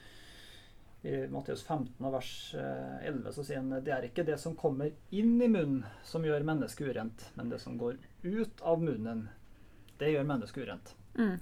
i 1.03 1.27
Matteus 1.29 1.65
15 1.65 2.13
vers 2.13 2.55
eh, 2.55 3.07
11 3.09 3.33
så 3.35 3.45
sier 3.45 3.59
han 3.59 3.73
det 3.83 3.91
er 3.91 4.07
ikke 4.07 4.25
det 4.27 4.37
som 4.39 4.55
kommer 4.59 4.93
inn 5.11 5.35
i 5.43 5.49
munnen 5.51 5.83
som 6.07 6.23
gjør 6.23 6.47
mennesket 6.47 6.93
urent, 6.95 7.25
men 7.35 7.51
det 7.51 7.59
som 7.63 7.79
går 7.79 7.99
ut 8.23 8.63
av 8.63 8.83
munnen, 8.83 9.25
det 9.99 10.13
gjør 10.13 10.29
mennesket 10.29 10.63
urent. 10.63 10.95
Mm. 11.19 11.37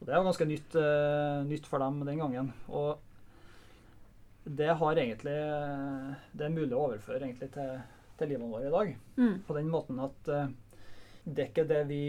Og 0.00 0.06
Det 0.06 0.14
er 0.14 0.18
jo 0.18 0.26
ganske 0.26 0.46
nytt, 0.48 0.76
uh, 0.80 1.42
nytt 1.46 1.68
for 1.68 1.84
dem 1.84 2.00
den 2.08 2.18
gangen. 2.18 2.48
Og 2.72 2.98
det 4.42 4.72
har 4.74 4.98
egentlig 4.98 5.36
eh, 5.38 6.14
Det 6.34 6.48
er 6.48 6.50
mulig 6.50 6.74
å 6.74 6.88
overføre 6.88 7.20
egentlig 7.20 7.52
til, 7.54 7.76
til 8.18 8.32
livet 8.32 8.50
vårt 8.50 8.66
i 8.66 8.72
dag. 8.74 8.94
Mm. 9.20 9.36
På 9.46 9.54
den 9.54 9.68
måten 9.70 10.00
at 10.02 10.32
uh, 10.32 10.48
det 11.22 11.44
er 11.44 11.52
ikke 11.52 11.68
det 11.70 11.82
vi 11.86 12.04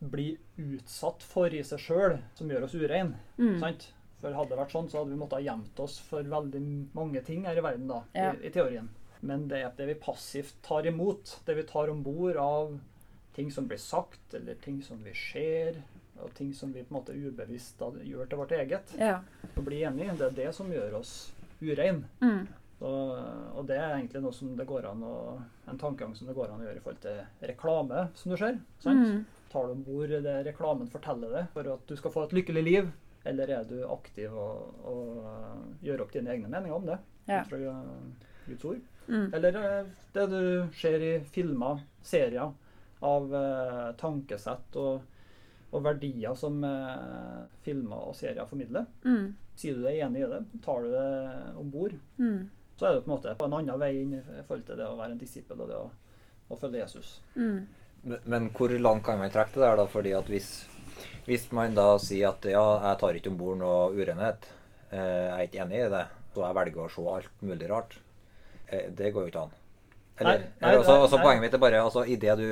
blir 0.00 0.40
utsatt 0.58 1.22
for 1.22 1.54
i 1.54 1.62
seg 1.64 1.84
sjøl 1.84 2.16
som 2.34 2.50
gjør 2.50 2.66
oss 2.66 2.74
urein. 2.74 3.14
Mm. 3.38 3.60
Sant? 3.62 3.92
For 4.24 4.32
hadde 4.32 4.54
det 4.54 4.60
vært 4.62 4.72
sånn, 4.72 4.86
så 4.88 5.02
hadde 5.02 5.12
vi 5.12 5.20
måttet 5.20 5.42
ha 5.42 5.44
gjemt 5.50 5.80
oss 5.84 5.98
for 6.00 6.24
veldig 6.24 6.60
mange 6.96 7.20
ting 7.26 7.42
her 7.44 7.58
i 7.60 7.64
verden, 7.64 7.90
da, 7.90 7.98
Ja. 8.16 8.30
i, 8.32 8.46
i 8.48 8.52
teorien. 8.54 8.88
Men 9.20 9.46
det 9.50 9.58
er 9.60 9.74
det 9.76 9.86
vi 9.90 9.96
passivt 10.00 10.56
tar 10.64 10.86
imot, 10.88 11.34
det 11.44 11.58
vi 11.58 11.66
tar 11.68 11.92
om 11.92 12.00
bord 12.04 12.36
av 12.40 12.72
ting 13.36 13.50
som 13.52 13.68
blir 13.68 13.80
sagt, 13.82 14.32
eller 14.36 14.56
ting 14.64 14.80
som 14.82 15.02
vi 15.04 15.12
ser, 15.18 15.82
og 16.22 16.32
ting 16.38 16.54
som 16.56 16.72
vi 16.72 16.84
på 16.86 16.94
en 16.94 17.00
måte 17.02 17.12
ubevisst 17.16 17.76
da 17.80 17.90
gjør 18.00 18.28
til 18.30 18.40
vårt 18.40 18.52
eget. 18.56 18.96
Ja. 18.96 19.18
Å 19.56 19.64
bli 19.66 19.82
enig, 19.84 20.08
det 20.16 20.28
er 20.30 20.36
det 20.40 20.50
som 20.56 20.72
gjør 20.72 21.00
oss 21.02 21.14
urein. 21.60 22.04
Mm. 22.24 22.46
Og, 22.84 23.10
og 23.58 23.66
det 23.68 23.76
er 23.78 23.94
egentlig 23.98 24.20
noe 24.24 24.34
som 24.36 24.56
det 24.56 24.66
går 24.68 24.88
an 24.90 25.04
å, 25.06 25.14
en 25.70 25.80
tankegang 25.80 26.16
som 26.16 26.28
det 26.28 26.36
går 26.36 26.52
an 26.52 26.64
å 26.64 26.66
gjøre 26.68 26.80
i 26.80 26.84
forhold 26.84 27.04
til 27.04 27.48
reklame, 27.52 28.08
som 28.18 28.32
du 28.32 28.38
ser. 28.40 28.60
Sant? 28.84 29.04
Mm. 29.04 29.24
Tar 29.52 29.68
du 29.68 29.76
om 29.76 29.84
bord 29.86 30.10
det 30.24 30.36
reklamen 30.48 30.90
forteller 30.90 31.32
deg 31.38 31.50
for 31.54 31.68
at 31.76 31.84
du 31.88 31.94
skal 31.98 32.12
få 32.14 32.24
et 32.26 32.36
lykkelig 32.40 32.64
liv, 32.66 32.92
eller 33.24 33.50
er 33.58 33.64
du 33.68 33.78
aktiv 33.88 34.32
og, 34.36 34.74
og 34.84 35.22
uh, 35.24 35.62
gjør 35.84 36.02
opp 36.04 36.12
dine 36.12 36.30
egne 36.34 36.48
meninger 36.52 36.76
om 36.76 36.86
det 36.90 36.98
Ja. 37.28 37.40
ut 37.42 37.48
fra 37.48 37.56
uh, 37.56 38.28
Guds 38.48 38.64
ord? 38.68 38.82
Mm. 39.08 39.26
Eller 39.36 39.56
uh, 39.60 39.86
det 40.14 40.26
du 40.32 40.40
ser 40.80 41.00
i 41.04 41.12
filmer, 41.32 41.80
serier, 42.04 42.52
av 43.04 43.32
uh, 43.32 43.92
tankesett 44.00 44.76
og, 44.80 45.02
og 45.74 45.82
verdier 45.84 46.36
som 46.40 46.60
uh, 46.64 47.44
filmer 47.64 48.10
og 48.10 48.14
serier 48.16 48.46
formidler. 48.48 48.86
Mm. 49.04 49.32
Sier 49.56 49.76
du 49.78 49.84
deg 49.86 50.00
enig 50.06 50.24
i 50.24 50.28
det, 50.32 50.42
tar 50.64 50.82
du 50.84 50.92
det 50.94 51.08
om 51.60 51.68
bord, 51.70 51.92
Mm. 52.18 52.48
så 52.78 52.88
er 52.88 52.94
det 52.96 53.04
på 53.04 53.10
en 53.10 53.14
måte 53.16 53.34
på 53.38 53.46
en 53.46 53.52
annen 53.60 53.78
vei 53.78 53.92
inn 54.02 54.14
i 54.18 54.22
forhold 54.48 54.64
til 54.66 54.76
det 54.80 54.86
å 54.88 54.96
være 54.98 55.12
en 55.14 55.20
disippel 55.20 55.60
og 55.62 55.68
det 55.70 55.76
å, 55.78 55.90
å 56.50 56.56
følge 56.58 56.80
Jesus. 56.80 57.20
Mm. 57.36 57.60
Men, 58.04 58.18
men 58.28 58.48
hvor 58.56 58.72
langt 58.82 59.04
kan 59.06 59.20
man 59.20 59.30
trekke 59.32 59.54
det 59.60 59.62
der, 59.68 59.76
da? 59.78 59.84
Fordi 59.88 60.10
at 60.18 60.26
hvis, 60.32 60.48
hvis 61.26 61.48
man 61.56 61.76
da 61.76 61.94
sier 62.02 62.32
at 62.32 62.46
ja, 62.48 62.64
jeg 62.90 63.00
tar 63.00 63.18
ikke 63.18 63.32
om 63.32 63.40
bord 63.40 63.60
noe 63.60 63.90
urenhet, 63.96 64.48
eh, 64.90 64.98
jeg 65.00 65.34
er 65.34 65.46
ikke 65.48 65.62
enig 65.64 65.82
i 65.82 65.92
det, 65.94 66.06
så 66.34 66.46
jeg 66.46 66.58
velger 66.60 66.84
å 66.84 66.92
se 66.92 67.06
alt 67.16 67.44
mulig 67.44 67.70
rart, 67.70 67.98
eh, 68.68 68.90
det 68.90 69.12
går 69.14 69.26
jo 69.26 69.32
ikke 69.32 69.46
an. 69.46 69.54
Eller, 70.14 70.38
Nei, 70.38 70.50
nei, 70.62 70.68
eller 70.70 70.78
også 70.84 70.92
nei, 70.94 71.08
nei. 71.18 71.22
Poenget 71.24 71.42
mitt 71.42 71.54
er 71.56 71.60
bare 71.64 71.78
altså, 71.82 72.04
i 72.06 72.14
det 72.22 72.34
du 72.38 72.44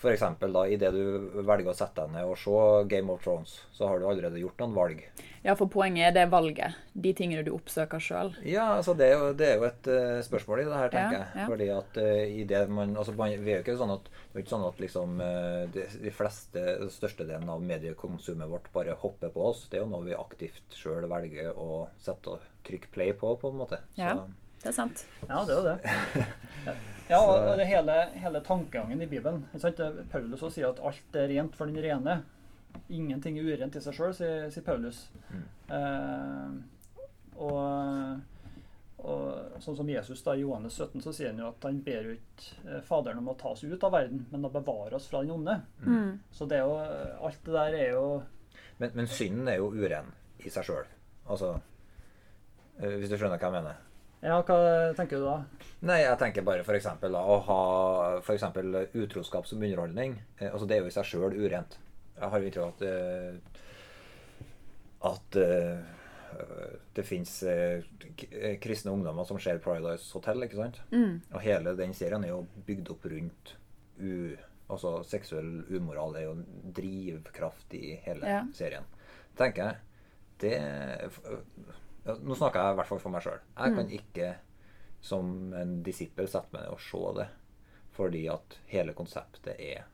for 0.00 0.08
eksempel 0.14 0.54
da, 0.56 0.62
i 0.72 0.78
det 0.80 0.88
du 0.94 1.40
velger 1.44 1.68
å 1.68 1.74
sette 1.76 2.06
deg 2.06 2.14
ned 2.14 2.24
og 2.30 2.38
se 2.40 2.60
Game 2.88 3.12
of 3.12 3.20
Thrones, 3.20 3.58
så 3.76 3.90
har 3.90 4.00
du 4.00 4.06
allerede 4.08 4.40
gjort 4.40 4.62
noen 4.62 4.72
valg. 4.78 5.02
Ja, 5.44 5.52
for 5.56 5.68
poenget 5.72 6.06
er 6.08 6.14
det 6.16 6.24
valget. 6.32 6.78
De 6.96 7.12
tingene 7.16 7.44
du 7.44 7.50
oppsøker 7.52 8.00
sjøl. 8.00 8.32
Ja, 8.48 8.70
altså 8.78 8.94
det 8.96 9.10
er 9.10 9.14
jo, 9.20 9.28
det 9.36 9.50
er 9.50 9.60
jo 9.60 9.68
et 9.68 9.90
uh, 9.92 10.22
spørsmål 10.24 10.62
i 10.62 10.66
det 10.70 10.80
her, 10.80 10.90
tenker 10.96 11.18
Ja, 11.18 11.20
jeg. 11.20 11.42
ja. 11.42 11.46
Fordi 11.52 11.68
at 11.76 12.00
uh, 12.00 12.24
i 12.40 12.44
det 12.48 12.64
man 12.72 12.96
Altså 12.96 13.12
man, 13.20 13.36
vi 13.44 13.52
er 13.52 13.60
jo 13.60 13.64
ikke 13.66 13.76
sånn 13.80 13.94
at 13.98 14.08
det 14.10 14.34
er 14.38 14.44
ikke 14.46 14.54
sånn 14.56 14.66
at 14.72 14.80
liksom 14.88 15.20
uh, 15.20 15.62
de, 15.76 15.86
de 16.08 16.12
fleste, 16.16 16.66
størstedelen 16.96 17.48
av 17.52 17.60
mediekonsumet 17.68 18.48
vårt 18.48 18.72
bare 18.72 18.96
hopper 19.04 19.32
på 19.36 19.44
oss. 19.52 19.66
Det 19.68 19.76
er 19.80 19.84
jo 19.84 19.92
noe 19.92 20.08
vi 20.08 20.16
aktivt 20.16 20.76
sjøl 20.80 21.04
velger 21.12 21.52
å 21.52 21.82
sette 22.00 22.36
og 22.38 22.48
trykke 22.64 22.92
play 22.96 23.12
på, 23.12 23.36
på 23.40 23.52
en 23.52 23.60
måte. 23.60 23.84
Så, 23.92 24.00
Ja. 24.08 24.14
Det 24.60 24.68
er 24.68 24.74
sant. 24.76 25.06
Ja, 25.24 25.38
det 25.48 25.54
er 25.54 25.56
jo 25.56 25.62
det. 25.70 26.24
Ja, 27.10 27.20
og 27.26 27.56
det 27.58 27.66
hele, 27.66 27.94
hele 28.22 28.40
tankegangen 28.46 29.02
i 29.02 29.08
Bibelen. 29.10 29.44
ikke 29.50 29.62
sant? 29.64 29.80
Paulus 30.12 30.44
sier 30.54 30.70
at 30.70 30.82
alt 30.86 31.16
er 31.18 31.30
rent 31.32 31.56
for 31.58 31.70
den 31.70 31.82
rene. 31.82 32.20
Ingenting 32.90 33.38
er 33.38 33.48
urent 33.50 33.78
i 33.78 33.82
seg 33.82 33.96
sjøl, 33.96 34.12
sier, 34.14 34.44
sier 34.54 34.66
Paulus. 34.66 35.00
Mm. 35.30 35.46
Eh, 35.74 37.00
og, 37.42 38.20
og 39.02 39.62
sånn 39.64 39.78
som 39.80 39.90
Jesus 39.90 40.22
da 40.22 40.36
i 40.36 40.44
Johannes 40.44 40.78
17, 40.78 41.02
så 41.02 41.14
sier 41.16 41.32
han 41.32 41.42
jo 41.42 41.48
at 41.50 41.66
han 41.66 41.80
ber 41.86 42.10
jo 42.10 42.14
ikke 42.14 42.62
eh, 42.62 42.82
Faderen 42.86 43.22
om 43.24 43.32
å 43.32 43.38
ta 43.40 43.56
oss 43.56 43.64
ut 43.66 43.88
av 43.88 43.96
verden, 43.96 44.22
men 44.30 44.46
å 44.46 44.52
bevare 44.54 44.98
oss 45.00 45.10
fra 45.10 45.24
den 45.24 45.34
onde. 45.34 45.58
Mm. 45.82 46.20
Så 46.30 46.46
det 46.46 46.60
er 46.60 46.68
jo, 46.68 46.78
alt 47.26 47.42
det 47.46 47.56
der 47.56 47.78
er 47.80 47.96
jo 47.96 48.04
men, 48.80 48.94
men 48.96 49.10
synden 49.12 49.48
er 49.50 49.58
jo 49.60 49.68
uren 49.76 50.08
i 50.40 50.50
seg 50.52 50.64
sjøl. 50.64 50.86
Altså 51.28 51.52
eh, 52.80 52.96
Hvis 52.96 53.10
du 53.12 53.18
skjønner 53.18 53.36
hva 53.36 53.50
jeg 53.50 53.56
mener? 53.58 53.86
Ja, 54.22 54.42
hva 54.44 54.56
tenker 54.98 55.16
du 55.16 55.24
da? 55.24 55.36
Nei, 55.88 56.02
jeg 56.02 56.18
tenker 56.20 56.44
bare 56.44 56.64
for 56.66 56.76
eksempel 56.76 57.14
å 57.16 57.38
ha 57.46 57.60
for 58.20 58.34
eksempel 58.34 58.82
utroskap 59.00 59.46
som 59.48 59.62
underholdning. 59.62 60.18
Eh, 60.38 60.50
altså 60.50 60.66
Det 60.68 60.76
er 60.76 60.82
jo 60.84 60.90
i 60.90 60.96
seg 60.96 61.08
sjøl 61.08 61.38
urent. 61.40 61.78
Jeg 62.18 62.28
har 62.28 62.38
jo 62.42 62.50
inntrykk 62.50 62.66
av 62.66 62.74
at 62.74 62.82
eh, 62.90 63.32
at 65.10 65.36
eh, 65.40 65.78
det 66.94 67.04
fins 67.08 67.32
kristne 68.62 68.92
ungdommer 68.92 69.24
som 69.26 69.40
ser 69.40 69.58
Paradise 69.64 70.12
Hotel, 70.14 70.44
ikke 70.44 70.58
sant? 70.60 70.76
Mm. 70.92 71.16
Og 71.32 71.40
hele 71.42 71.72
den 71.78 71.94
serien 71.96 72.22
er 72.24 72.34
jo 72.34 72.42
bygd 72.68 72.92
opp 72.92 73.08
rundt 73.10 73.54
u, 73.98 74.36
altså 74.70 74.92
seksuell 75.08 75.64
umoral 75.74 76.14
er 76.20 76.26
jo 76.28 76.36
en 76.36 76.44
drivkraft 76.76 77.74
i 77.80 77.96
hele 78.04 78.28
Ja. 78.28 78.44
serien. 78.54 78.84
Tenker 79.40 79.64
jeg. 79.64 79.76
Det 80.40 80.54
Nå 82.04 82.34
snakker 82.36 82.60
jeg 82.62 82.74
i 82.74 82.78
hvert 82.80 82.88
fall 82.88 83.02
for 83.02 83.12
meg 83.12 83.24
sjøl. 83.24 83.42
Jeg 83.56 83.74
kan 83.76 83.90
ikke 83.96 84.30
som 85.00 85.52
en 85.56 85.82
disippel 85.84 86.28
sette 86.28 86.52
meg 86.54 86.66
ned 86.66 86.74
og 86.74 86.82
se 86.84 87.02
det. 87.18 87.26
Fordi 87.96 88.22
at 88.32 88.56
hele 88.70 88.94
konseptet 88.96 89.58
er 89.60 89.84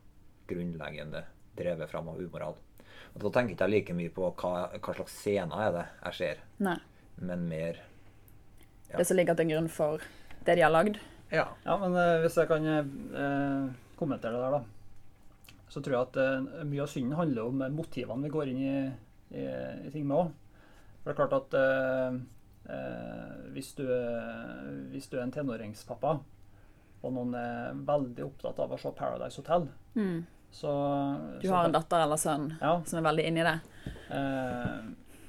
grunnleggende 0.46 1.24
drevet 1.56 1.90
fram 1.90 2.10
av 2.12 2.20
umoral. 2.20 2.54
Og 3.14 3.22
Da 3.22 3.32
tenker 3.32 3.54
jeg 3.54 3.56
ikke 3.56 3.70
like 3.72 3.96
mye 3.96 4.12
på 4.14 4.28
hva, 4.42 4.52
hva 4.76 4.94
slags 4.94 5.16
scener 5.16 5.66
er 5.66 5.74
det 5.74 5.84
jeg 6.04 6.18
ser, 6.20 6.42
Nei. 6.62 6.76
men 7.16 7.48
mer 7.48 7.80
Ja. 8.90 8.98
det 8.98 9.06
som 9.08 9.16
ligger 9.16 9.34
til 9.34 9.48
grunn 9.50 9.68
for 9.68 10.02
det 10.44 10.56
de 10.56 10.62
har 10.62 10.70
lagd. 10.70 11.00
Ja. 11.32 11.48
Ja, 11.64 11.76
men 11.80 11.96
uh, 11.96 12.20
hvis 12.22 12.36
jeg 12.38 12.46
kan 12.46 12.66
uh, 12.70 13.72
kommentere 13.98 14.36
det 14.36 14.42
der, 14.44 14.58
da. 14.60 15.56
Så 15.68 15.82
tror 15.82 15.96
jeg 15.96 16.06
at 16.06 16.18
uh, 16.22 16.64
mye 16.68 16.84
av 16.84 16.92
synden 16.92 17.16
handler 17.18 17.48
om 17.48 17.64
motivene 17.74 18.22
vi 18.28 18.30
går 18.36 18.52
inn 18.52 18.60
i, 18.62 18.76
i, 19.34 19.46
i 19.88 19.90
ting 19.90 20.06
med 20.06 20.20
òg. 20.20 20.30
For 21.06 21.12
det 21.12 21.14
er 21.14 21.20
klart 21.20 21.34
at 21.38 21.54
eh, 21.54 22.16
eh, 22.74 23.34
hvis, 23.54 23.68
du, 23.78 23.84
er- 23.86 24.72
hvis 24.90 25.06
du 25.12 25.18
er 25.20 25.22
en 25.22 25.30
tenåringspappa, 25.36 26.16
og 27.06 27.12
noen 27.14 27.36
er 27.38 27.76
veldig 27.86 28.24
opptatt 28.26 28.58
av 28.64 28.72
å 28.74 28.78
se 28.80 28.90
Paradise 28.98 29.38
Hotel, 29.38 29.68
Mm. 29.94 30.24
så 30.50 30.72
Du 31.40 31.46
så- 31.48 31.64
en 31.64 31.72
datter 31.72 32.02
eller 32.02 32.16
sønn 32.16 32.58
Ja, 32.60 32.82
som 32.84 32.98
er 32.98 33.08
veldig 33.08 33.24
inni 33.28 33.42
det. 33.46 33.60
Eh, 34.10 34.82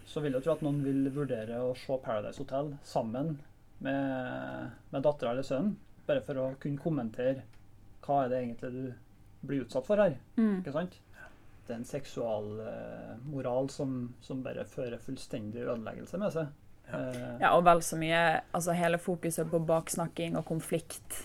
så 0.07 0.21
vil 0.21 0.33
jeg 0.33 0.43
tro 0.43 0.53
at 0.53 0.61
noen 0.65 0.81
vil 0.83 1.11
vurdere 1.11 1.59
å 1.61 1.75
se 1.77 1.97
Paradise 2.03 2.37
Hotel 2.41 2.73
sammen 2.83 3.37
med, 3.79 4.71
med 4.91 5.03
dattera 5.03 5.31
eller 5.31 5.43
sønnen, 5.43 5.75
bare 6.07 6.21
for 6.21 6.33
å 6.41 6.55
kunne 6.59 6.79
kommentere 6.81 7.43
hva 8.01 8.23
er 8.25 8.29
det 8.29 8.41
egentlig 8.47 8.71
du 8.71 8.93
blir 9.45 9.61
utsatt 9.65 9.85
for 9.85 9.97
her. 9.97 10.17
Mm. 10.37 10.63
Ikke 10.63 10.73
sant? 10.73 10.97
Det 11.67 11.73
er 11.73 11.79
en 11.81 11.85
seksualmoral 11.85 13.69
som, 13.69 14.13
som 14.23 14.39
bare 14.43 14.63
fører 14.65 14.97
fullstendig 15.03 15.65
ødeleggelse 15.65 16.17
med 16.21 16.31
seg. 16.33 16.47
Ja. 16.87 16.99
Ja, 17.41 17.49
og 17.57 17.65
vel 17.67 17.81
så 17.83 17.97
mye 17.99 18.19
Altså 18.55 18.71
hele 18.71 18.95
fokuset 19.03 19.49
på 19.51 19.59
baksnakking 19.67 20.37
og 20.39 20.45
konflikt. 20.47 21.17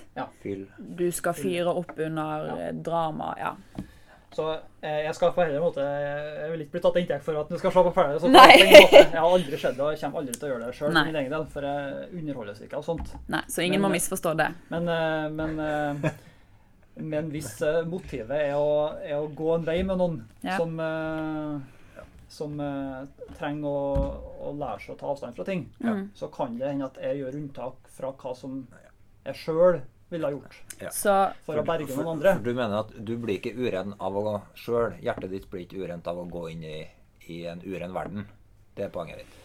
Fyll. 0.42 0.64
Du 0.98 1.04
skal 1.14 1.36
fyre 1.38 1.70
opp 1.70 1.92
under 2.02 2.46
Ja. 2.48 2.56
eh, 2.68 2.72
drama. 2.74 3.28
Ja. 3.38 3.52
Så 4.32 4.46
eh, 4.80 5.04
jeg 5.04 5.14
skal 5.14 5.30
på 5.36 5.44
hele 5.44 5.60
måte 5.60 5.84
Jeg 5.84 6.50
vil 6.50 6.60
ikke 6.64 6.72
bli 6.72 6.80
tatt 6.80 6.96
inntekt 6.96 7.22
for 7.26 7.38
at 7.38 7.48
du 7.52 7.58
skal 7.60 7.70
se 7.76 7.82
på 7.86 7.92
flere. 7.94 8.18
Hotel. 8.18 8.32
Nei. 8.32 8.58
på. 8.58 8.96
Jeg 8.96 9.20
har 9.20 9.28
aldri 9.28 9.56
skjedd 9.60 9.76
det, 9.78 9.84
og 9.86 9.92
jeg 9.94 10.00
kommer 10.02 10.18
aldri 10.24 10.34
til 10.34 10.48
å 10.48 10.52
gjøre 10.54 10.66
det 10.66 10.74
sjøl 10.80 10.88
for 10.90 11.04
min 11.12 11.20
egen 11.22 11.30
del, 11.36 11.46
for 11.54 11.68
jeg 11.68 12.08
underholdes 12.22 12.62
ikke 12.66 12.76
av 12.80 12.86
sånt. 12.90 13.14
Nei, 13.28 13.42
så 13.48 13.62
ingen 13.62 13.80
Men- 13.80 13.90
må 13.90 13.94
misforstå 13.94 14.34
det. 14.42 14.50
Men, 14.74 14.88
eh, 14.88 15.28
men, 15.30 15.60
eh, 15.60 16.10
men 16.94 17.30
hvis 17.32 17.54
eh, 17.64 17.82
motivet 17.88 18.34
er 18.36 18.56
å, 18.58 18.72
er 19.00 19.16
å 19.20 19.30
gå 19.32 19.54
en 19.54 19.64
vei 19.66 19.78
med 19.86 20.00
noen 20.00 20.18
Ja. 20.44 20.58
som, 20.60 20.74
uh, 20.80 22.04
som 22.32 22.58
uh, 22.60 23.04
trenger 23.38 23.68
å, 23.68 24.02
å 24.48 24.52
lære 24.58 24.82
seg 24.84 24.94
å 24.96 24.98
ta 25.00 25.10
avstand 25.12 25.36
fra 25.38 25.46
ting, 25.48 25.66
ja. 25.84 25.96
så 26.18 26.28
kan 26.32 26.58
det 26.60 26.68
hende 26.68 26.90
at 26.90 27.00
jeg 27.00 27.22
gjør 27.22 27.38
unntak 27.40 27.90
fra 27.96 28.12
hva 28.12 28.34
som 28.36 28.62
jeg 29.24 29.38
sjøl 29.44 29.80
ville 30.12 30.28
ha 30.28 30.34
gjort 30.34 30.56
Ja. 30.82 30.90
Så 30.92 31.14
for 31.46 31.60
å 31.60 31.64
berge 31.64 31.88
for, 31.88 32.02
noen 32.02 32.18
andre. 32.18 32.34
For 32.36 32.50
du 32.50 32.56
mener 32.58 32.82
at 32.82 32.90
du 32.98 33.14
blir 33.20 33.38
ikke 33.38 33.54
uren 33.56 33.94
av 33.96 34.16
å 34.18 34.24
gå 34.26 34.34
sjøl? 34.58 34.98
Hjertet 35.00 35.32
ditt 35.32 35.48
blir 35.50 35.64
ikke 35.64 35.80
urent 35.84 36.08
av 36.10 36.20
å 36.20 36.26
gå 36.28 36.48
inn 36.52 36.66
i, 36.68 36.80
i 37.32 37.44
en 37.48 37.62
uren 37.64 37.94
verden? 37.96 38.26
Det 38.76 38.88
er 38.88 38.92
poenget 38.92 39.22
ditt. 39.22 39.38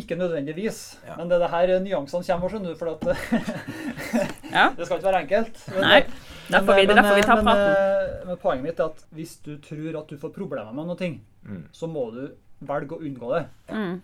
Ikke 0.00 0.16
nødvendigvis, 0.16 0.96
Ja. 1.04 1.18
men 1.18 1.28
det 1.28 1.36
er 1.36 1.42
det 1.44 1.50
her 1.52 1.72
nyansene 1.84 2.24
kommer, 2.24 2.48
skjønner 2.48 2.72
du. 2.72 2.78
For 2.80 2.94
at 2.94 3.02
ja. 4.56 4.70
det 4.72 4.86
skal 4.86 4.96
ikke 4.96 5.10
være 5.10 5.20
enkelt. 5.26 5.60
Men, 5.74 5.84
Nei. 5.84 6.00
Men, 6.50 6.60
Derfor 6.60 6.74
vi, 6.80 6.86
derfor 6.86 7.14
vi 7.14 7.22
tar 7.22 7.36
men, 7.36 7.44
praten. 7.44 7.76
eh, 8.22 8.26
Men 8.26 8.36
poenget 8.36 8.62
mitt 8.64 8.80
er 8.80 8.84
at 8.90 9.04
hvis 9.14 9.36
du 9.42 9.56
tror 9.58 9.98
at 10.00 10.08
du 10.08 10.16
får 10.16 10.32
problemer 10.34 10.72
med 10.74 10.86
noe, 10.86 11.20
Mm. 11.46 11.62
så 11.72 11.86
må 11.86 12.10
du 12.12 12.32
velge 12.66 12.96
å 12.96 12.98
unngå 13.04 13.28
det. 13.36 13.46
Mm. 13.70 14.00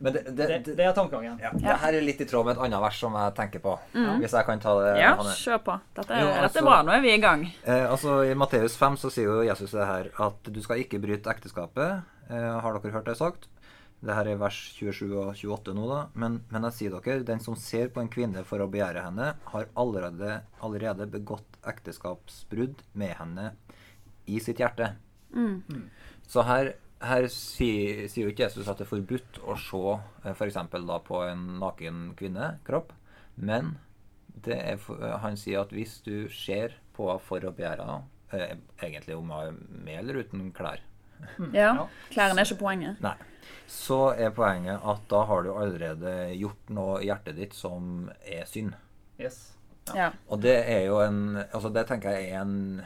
Men 0.00 0.12
det, 0.12 0.20
det, 0.36 0.46
Det, 0.64 0.76
det, 0.76 0.84
er 0.86 0.92
tankegangen. 0.92 1.38
ja, 1.42 1.50
det 1.50 1.78
her 1.80 1.92
er 1.94 2.00
litt 2.04 2.20
i 2.20 2.24
tråd 2.28 2.44
med 2.46 2.56
et 2.56 2.62
annet 2.62 2.80
vers 2.80 2.98
som 3.00 3.12
jeg 3.18 3.34
tenker 3.34 3.58
på. 3.64 3.72
Mm. 3.94 4.20
Hvis 4.20 4.32
jeg 4.36 4.46
kan 4.46 4.60
ta 4.60 4.74
det. 4.84 4.92
Ja, 5.00 5.14
Hanne. 5.16 5.32
kjør 5.34 5.58
på. 5.64 5.80
Dette 5.96 6.10
er, 6.14 6.20
Jo, 6.20 6.26
dette 6.28 6.42
altså- 6.44 6.58
er 6.58 6.62
bra. 6.68 6.82
Nå 6.82 6.92
er 6.94 7.00
vi 7.00 7.10
i 7.14 7.18
gang. 7.18 7.46
Eh, 7.64 7.90
altså 7.90 8.30
I 8.30 8.34
Matteus 8.34 8.76
5 8.76 8.96
så 8.96 9.10
sier 9.10 9.24
jo 9.24 9.42
Jesus 9.42 9.70
det 9.72 9.86
her 9.86 10.10
at 10.20 10.42
du 10.44 10.60
skal 10.62 10.76
ikke 10.84 11.00
bryte 11.00 11.26
ekteskapet. 11.34 12.02
Eh, 12.30 12.60
har 12.60 12.78
dere 12.78 12.92
hørt 12.92 13.04
det 13.06 13.16
sagt? 13.16 13.48
Det 14.04 14.14
her 14.14 14.28
er 14.28 14.40
vers 14.40 14.56
27 14.76 15.06
og 15.16 15.30
28 15.32 15.74
nå, 15.76 15.86
da. 15.88 16.00
Men, 16.20 16.40
men 16.52 16.66
jeg 16.68 16.76
sier 16.78 16.96
dere, 16.96 17.24
den 17.26 17.40
som 17.42 17.56
ser 17.58 17.88
på 17.94 18.02
en 18.02 18.10
kvinne 18.12 18.44
for 18.46 18.62
å 18.62 18.68
begjære 18.70 19.06
henne, 19.06 19.30
har 19.52 19.70
allerede, 19.78 20.40
allerede 20.64 21.08
begått 21.10 21.56
ekteskapsbrudd 21.66 22.84
med 23.00 23.16
henne 23.20 23.50
i 24.30 24.40
sitt 24.42 24.60
hjerte. 24.60 24.92
Mm. 25.32 25.88
Så 26.28 26.44
her, 26.46 26.74
her 27.04 27.28
sier, 27.32 28.04
sier 28.10 28.28
jo 28.28 28.34
ikke 28.34 28.46
Jesus 28.46 28.68
at 28.68 28.78
det 28.80 28.86
er 28.86 28.92
forbudt 28.92 29.40
å 29.46 29.56
se 29.60 29.82
f.eks. 30.34 30.60
da 30.76 31.00
på 31.06 31.22
en 31.26 31.46
naken 31.62 32.10
kvinnekropp, 32.18 32.92
men 33.36 33.76
det 34.46 34.56
er, 34.56 34.82
eh, 34.98 35.16
han 35.22 35.38
sier 35.40 35.64
at 35.64 35.72
hvis 35.74 35.98
du 36.06 36.28
ser 36.32 36.76
på 36.96 37.08
henne 37.10 37.24
for 37.24 37.44
å 37.44 37.54
begjære 37.56 37.86
henne, 37.86 38.12
eh, 38.32 38.56
egentlig 38.82 39.16
om 39.16 39.32
hun 39.32 39.38
er 39.40 39.58
med 39.86 39.98
eller 40.02 40.22
uten 40.24 40.50
klær, 40.56 40.82
Ja. 41.52 41.74
Ja. 41.74 41.86
Klærne 42.10 42.40
er 42.40 42.44
ikke 42.48 42.58
poenget. 42.62 43.00
Nei. 43.04 43.14
Så 43.66 44.14
er 44.16 44.30
poenget 44.30 44.80
at 44.84 45.08
da 45.10 45.24
har 45.26 45.42
du 45.42 45.52
allerede 45.54 46.12
gjort 46.38 46.70
noe 46.70 47.00
i 47.02 47.06
hjertet 47.10 47.36
ditt 47.36 47.54
som 47.54 48.10
er 48.24 48.44
synd. 48.46 48.74
Yes. 49.20 49.52
Ja. 49.94 50.10
Og 50.28 50.40
det 50.42 50.56
er 50.68 50.86
jo 50.88 50.98
en 51.00 51.36
Altså 51.52 51.70
det 51.72 51.86
tenker 51.86 52.10
jeg 52.10 52.32
er 52.32 52.40
en 52.40 52.82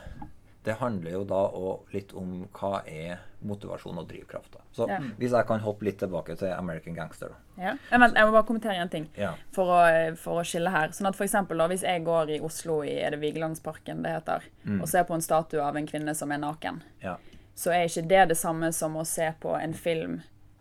Det 0.62 0.74
handler 0.76 1.14
jo 1.14 1.22
da 1.24 1.38
òg 1.56 1.94
litt 1.94 2.10
om 2.12 2.42
hva 2.52 2.82
er 2.86 3.22
motivasjon 3.40 3.96
og 4.02 4.06
drivkraft. 4.10 4.52
da. 4.52 4.60
Så 4.76 4.86
Ja. 4.88 4.98
hvis 5.18 5.32
jeg 5.32 5.46
kan 5.48 5.60
hoppe 5.60 5.84
litt 5.86 5.96
tilbake 5.98 6.36
til 6.36 6.52
American 6.52 6.94
Gangster, 6.94 7.28
da. 7.28 7.62
Ja. 7.62 7.72
Jeg, 7.90 8.00
vent, 8.00 8.14
jeg 8.14 8.26
må 8.26 8.32
bare 8.32 8.44
kommentere 8.44 8.76
en 8.76 8.88
ting 8.92 9.08
Ja. 9.16 9.32
for 9.52 9.64
å, 9.72 10.16
for 10.18 10.42
å 10.42 10.44
skille 10.44 10.68
her. 10.70 10.88
Sånn 10.92 11.08
at 11.08 11.16
for 11.16 11.24
eksempel, 11.24 11.56
da, 11.56 11.66
Hvis 11.68 11.80
jeg 11.82 12.04
går 12.04 12.28
i 12.36 12.40
Oslo, 12.40 12.82
i 12.82 12.90
er 13.00 13.10
det 13.16 13.20
Vigelandsparken 13.20 14.02
det 14.02 14.12
heter, 14.12 14.42
og 14.82 14.86
ser 14.88 15.04
på 15.04 15.14
en 15.14 15.22
statue 15.22 15.60
av 15.62 15.76
en 15.76 15.86
kvinne 15.86 16.14
som 16.14 16.30
er 16.32 16.38
naken, 16.38 16.82
ja. 17.02 17.16
Så 17.54 17.72
er 17.74 17.88
ikke 17.88 18.08
det 18.08 18.28
det 18.32 18.38
samme 18.40 18.72
som 18.72 18.96
å 18.96 19.04
se 19.04 19.32
på 19.40 19.54
en 19.56 19.74
film 19.74 20.20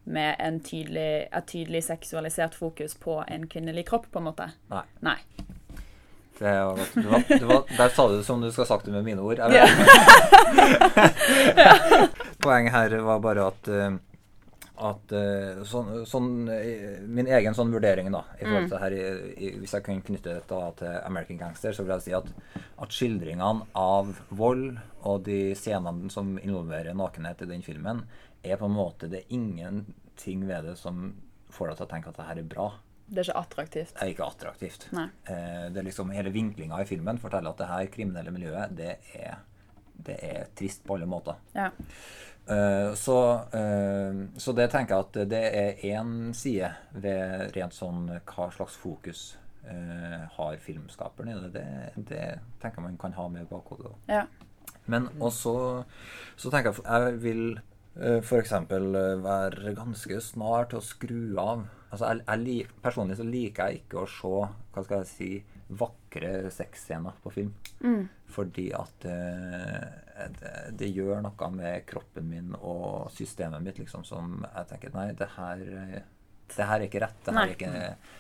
med 0.10 0.36
en 0.39 0.60
tydelig, 0.65 1.28
et 1.32 1.47
tydelig 1.47 1.84
seksualisert 1.86 2.56
fokus 2.58 2.95
på 2.97 3.23
en 3.28 3.45
kvinnelig 3.47 3.86
kropp, 3.91 4.10
på 4.12 4.19
en 4.19 4.30
måte. 4.32 4.49
Nei. 4.73 4.84
Nei. 5.06 5.17
Det 6.39 6.52
var 6.65 6.78
godt. 6.78 6.93
Du 6.95 7.08
var, 7.12 7.23
du 7.39 7.45
var, 7.45 7.63
der 7.78 7.89
sa 7.93 8.08
du 8.08 8.17
det 8.17 8.23
som 8.23 8.41
du 8.41 8.52
skal 8.52 8.63
ha 8.63 8.67
sagt 8.71 8.86
det 8.88 8.91
med 8.95 9.04
mine 9.04 9.21
ord. 9.21 9.38
Jeg 9.38 9.54
Ja. 11.58 11.73
Poenget 12.43 12.73
her 12.73 12.95
var 13.04 13.19
bare 13.19 13.49
at 13.52 13.67
eh, 13.67 13.91
at 14.80 15.13
eh, 15.15 15.62
sånn, 15.68 15.92
sånn, 16.08 16.32
eh, 16.54 17.00
Min 17.06 17.28
egen 17.28 17.56
sånn 17.58 17.72
vurdering, 17.74 18.12
da, 18.13 18.24
i 18.38 18.46
forhold 18.46 18.68
til 18.68 18.76
det 18.76 18.82
her, 18.84 18.96
i, 18.96 19.32
i, 19.48 19.52
hvis 19.62 19.76
jeg 19.76 19.86
kunne 19.86 20.06
knytte 20.06 20.36
dette 20.39 20.60
til 20.80 20.98
American 21.04 21.42
Gangster, 21.42 21.76
så 21.76 21.86
vil 21.86 21.96
jeg 21.98 22.08
si 22.08 22.15
at, 22.18 22.30
at 22.86 22.96
skildringene 22.96 23.68
av 23.80 24.13
vold 24.30 24.80
og 25.08 25.24
de 25.28 25.56
scenene 25.60 26.12
som 26.13 26.38
involverer 26.42 26.98
nakenhet 26.98 27.44
i 27.46 27.50
den 27.52 27.65
filmen, 27.65 28.04
er 28.44 28.60
på 28.60 28.70
en 28.70 28.78
måte 28.78 29.10
Det 29.12 29.26
er 29.26 29.34
ingenting 29.36 30.46
ved 30.48 30.70
det 30.70 30.78
som 30.80 31.10
får 31.52 31.72
deg 31.72 31.80
til 31.80 31.88
å 31.88 31.92
tenke 31.92 32.12
at 32.12 32.20
det 32.20 32.30
her 32.30 32.39
er 32.39 32.48
bra. 32.56 32.70
Det 33.10 33.24
er 33.24 33.30
ikke 33.30 33.42
attraktivt. 33.42 33.94
Det 33.96 34.06
er 34.06 34.12
ikke 34.13 34.28
attraktivt. 34.28 34.88
Eh, 34.94 35.68
det 35.74 35.82
er 35.82 35.88
liksom 35.88 36.12
Hele 36.13 36.34
vinklinga 36.34 36.82
i 36.82 36.89
filmen 36.89 37.20
forteller 37.22 37.52
at 37.54 37.62
det 37.62 37.70
her 37.72 37.94
kriminelle 37.94 38.34
miljøet, 38.34 38.76
det 38.78 38.92
er, 39.18 39.39
det 39.98 40.18
er 40.26 40.52
trist 40.56 40.86
på 40.86 40.98
alle 40.98 41.10
måter. 41.10 41.39
Ja. 41.58 41.72
Eh, 42.47 42.93
så, 42.93 43.34
eh, 43.34 44.28
så 44.38 44.54
det 44.58 44.69
tenker 44.71 44.95
jeg 44.95 45.06
at 45.06 45.30
det 45.30 45.43
er 45.54 45.84
én 45.91 46.34
side 46.34 46.71
ved 46.97 47.54
rent 47.56 47.75
sånn 47.78 48.08
hva 48.10 48.49
slags 48.56 48.78
fokus 48.82 49.23
eh, 49.69 50.23
har 50.34 50.58
filmskaperen 50.63 51.30
i 51.30 51.39
det. 51.43 51.52
det. 51.54 52.06
Det 52.10 52.30
tenker 52.62 52.86
man 52.86 52.97
kan 52.97 53.13
ha 53.19 53.28
med 53.30 53.45
i 53.45 53.52
bakhodet. 53.52 53.93
Ja. 54.10 54.25
Men 54.89 55.10
også 55.21 55.54
så 56.39 56.49
tenker 56.49 56.73
jeg 56.73 56.86
jeg 56.88 57.19
vil 57.21 57.43
f.eks. 57.99 58.54
være 58.69 59.73
ganske 59.75 60.19
snar 60.23 60.69
til 60.71 60.80
å 60.80 60.86
skru 60.86 61.21
av. 61.41 61.65
Altså 61.89 62.13
jeg, 62.13 62.23
jeg 62.47 62.67
Personlig 62.82 63.17
så 63.19 63.25
liker 63.28 63.69
jeg 63.69 63.84
ikke 63.84 64.04
å 64.06 64.10
se 64.10 64.32
hva 64.73 64.84
skal 64.86 65.02
jeg 65.02 65.10
si, 65.10 65.32
vakre 65.69 66.49
sexscener 66.54 67.17
på 67.21 67.34
film. 67.34 67.54
Mm. 67.84 68.08
Fordi 68.30 68.68
at 68.78 69.06
eh, 69.10 70.30
det, 70.38 70.54
det 70.80 70.92
gjør 70.94 71.24
noe 71.26 71.50
med 71.56 71.86
kroppen 71.89 72.30
min 72.30 72.56
og 72.60 73.10
systemet 73.15 73.63
mitt 73.65 73.80
liksom 73.82 74.06
som 74.08 74.39
jeg 74.44 74.70
tenker 74.70 74.96
Nei, 74.96 75.08
det 75.18 75.30
her, 75.36 75.63
eh, 75.84 76.02
det 76.56 76.68
her 76.72 76.78
er 76.78 76.88
ikke 76.88 77.04
rett. 77.06 77.22
Det 77.26 77.36
her, 77.36 77.46
er 77.46 77.56
ikke, 77.56 77.72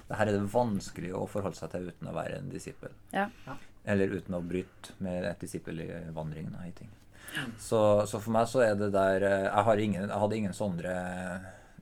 det 0.09 0.21
her 0.21 0.31
er 0.31 0.37
det 0.37 0.53
vanskelig 0.53 1.13
å 1.17 1.25
forholde 1.29 1.59
seg 1.59 1.73
til 1.73 1.91
uten 1.91 2.09
å 2.09 2.15
være 2.17 2.39
en 2.39 2.49
disippel. 2.53 2.95
Ja. 3.13 3.27
Eller 3.89 4.17
uten 4.17 4.37
å 4.37 4.43
bryte 4.45 4.97
med 5.03 5.29
et 5.29 5.45
disippel 5.45 5.85
i 5.85 5.91
vandringen. 6.15 6.57
og 6.57 6.73
ting. 6.77 6.91
Så, 7.61 7.79
så 8.09 8.19
for 8.19 8.33
meg 8.33 8.47
så 8.49 8.63
er 8.65 8.75
det 8.77 8.89
der 8.95 9.21
eh, 9.21 9.45
Jeg, 9.45 9.63
har 9.67 9.81
ingen, 9.83 10.05
jeg 10.07 10.21
hadde 10.23 10.37
ingen 10.37 10.55
sånne 10.55 10.93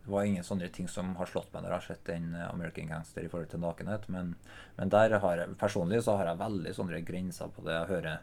Det 0.07 0.13
var 0.13 0.23
ingen 0.23 0.45
sånne 0.47 0.69
ting 0.71 0.87
som 0.87 1.09
har 1.19 1.27
slått 1.27 1.49
meg 1.51 1.65
når 1.65 1.73
jeg 1.73 1.75
har 1.75 1.85
sett 1.89 2.05
den 2.07 2.29
eh, 2.31 2.47
American 2.47 2.93
Gangster 2.93 3.25
i 3.25 3.27
forhold 3.27 3.49
til 3.51 3.59
nakenhet. 3.59 4.05
Men, 4.13 4.29
men 4.77 4.93
der 4.93 5.17
har 5.19 5.41
jeg 5.41 5.57
personlig 5.59 5.99
så 6.05 6.15
har 6.15 6.29
jeg 6.29 6.39
veldig 6.39 6.71
sånne 6.77 7.01
grenser 7.09 7.51
på 7.51 7.65
det. 7.65 7.75
Jeg 7.75 7.89
hører 7.91 8.21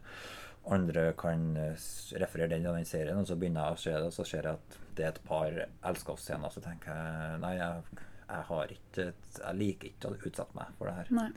andre 0.72 1.04
kan 1.20 1.44
eh, 1.60 1.84
referere 2.22 2.54
den 2.54 2.70
og 2.70 2.78
den 2.78 2.88
serien, 2.88 3.20
og 3.20 3.28
så 3.28 3.36
begynner 3.36 3.68
jeg 3.68 3.76
å 3.76 3.82
se 3.82 3.92
det, 3.98 4.08
og 4.08 4.16
så 4.16 4.24
ser 4.30 4.48
jeg 4.48 4.62
at 4.62 4.78
det 4.96 5.04
er 5.04 5.12
et 5.12 5.20
par 5.28 5.60
elskovsscener. 5.90 6.56
Så 6.56 6.64
tenker 6.64 6.96
jeg 6.96 7.44
nei, 7.44 7.52
jeg, 7.60 8.00
jeg 8.24 8.48
har 8.48 8.74
ikke 8.78 9.06
Jeg 9.42 9.60
liker 9.60 9.92
ikke 9.92 10.14
å 10.14 10.16
utsette 10.16 10.56
meg 10.56 10.72
for 10.80 10.88
det 10.88 10.96
her. 11.02 11.14
Nei. 11.20 11.28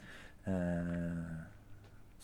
Eh, 0.47 1.37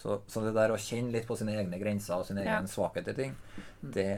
så, 0.03 0.17
så 0.27 0.41
det 0.43 0.51
der 0.57 0.73
å 0.75 0.79
kjenne 0.83 1.13
litt 1.15 1.27
på 1.29 1.37
sine 1.39 1.53
egne 1.55 1.79
grenser 1.79 2.17
og 2.19 2.25
sin 2.27 2.41
Ja. 2.41 2.57
egen 2.57 2.67
svakhet 2.67 3.07
i 3.07 3.15
ting, 3.15 3.35
det 3.79 4.09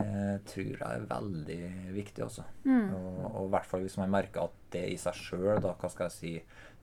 tror 0.50 0.71
jeg 0.71 0.82
er 0.82 1.06
veldig 1.12 1.60
viktig 1.93 2.24
også. 2.26 2.45
Mm. 2.65 2.88
Og, 2.98 3.19
og 3.30 3.43
i 3.45 3.52
hvert 3.54 3.69
fall 3.69 3.86
hvis 3.86 3.98
man 4.02 4.10
merker 4.15 4.48
at 4.48 4.56
det 4.74 4.82
i 4.91 4.98
seg 4.98 5.13
sjøl, 5.19 5.62
da, 5.62 5.76
hva 5.78 5.91
skal 5.93 6.10
jeg 6.10 6.17
si, 6.17 6.34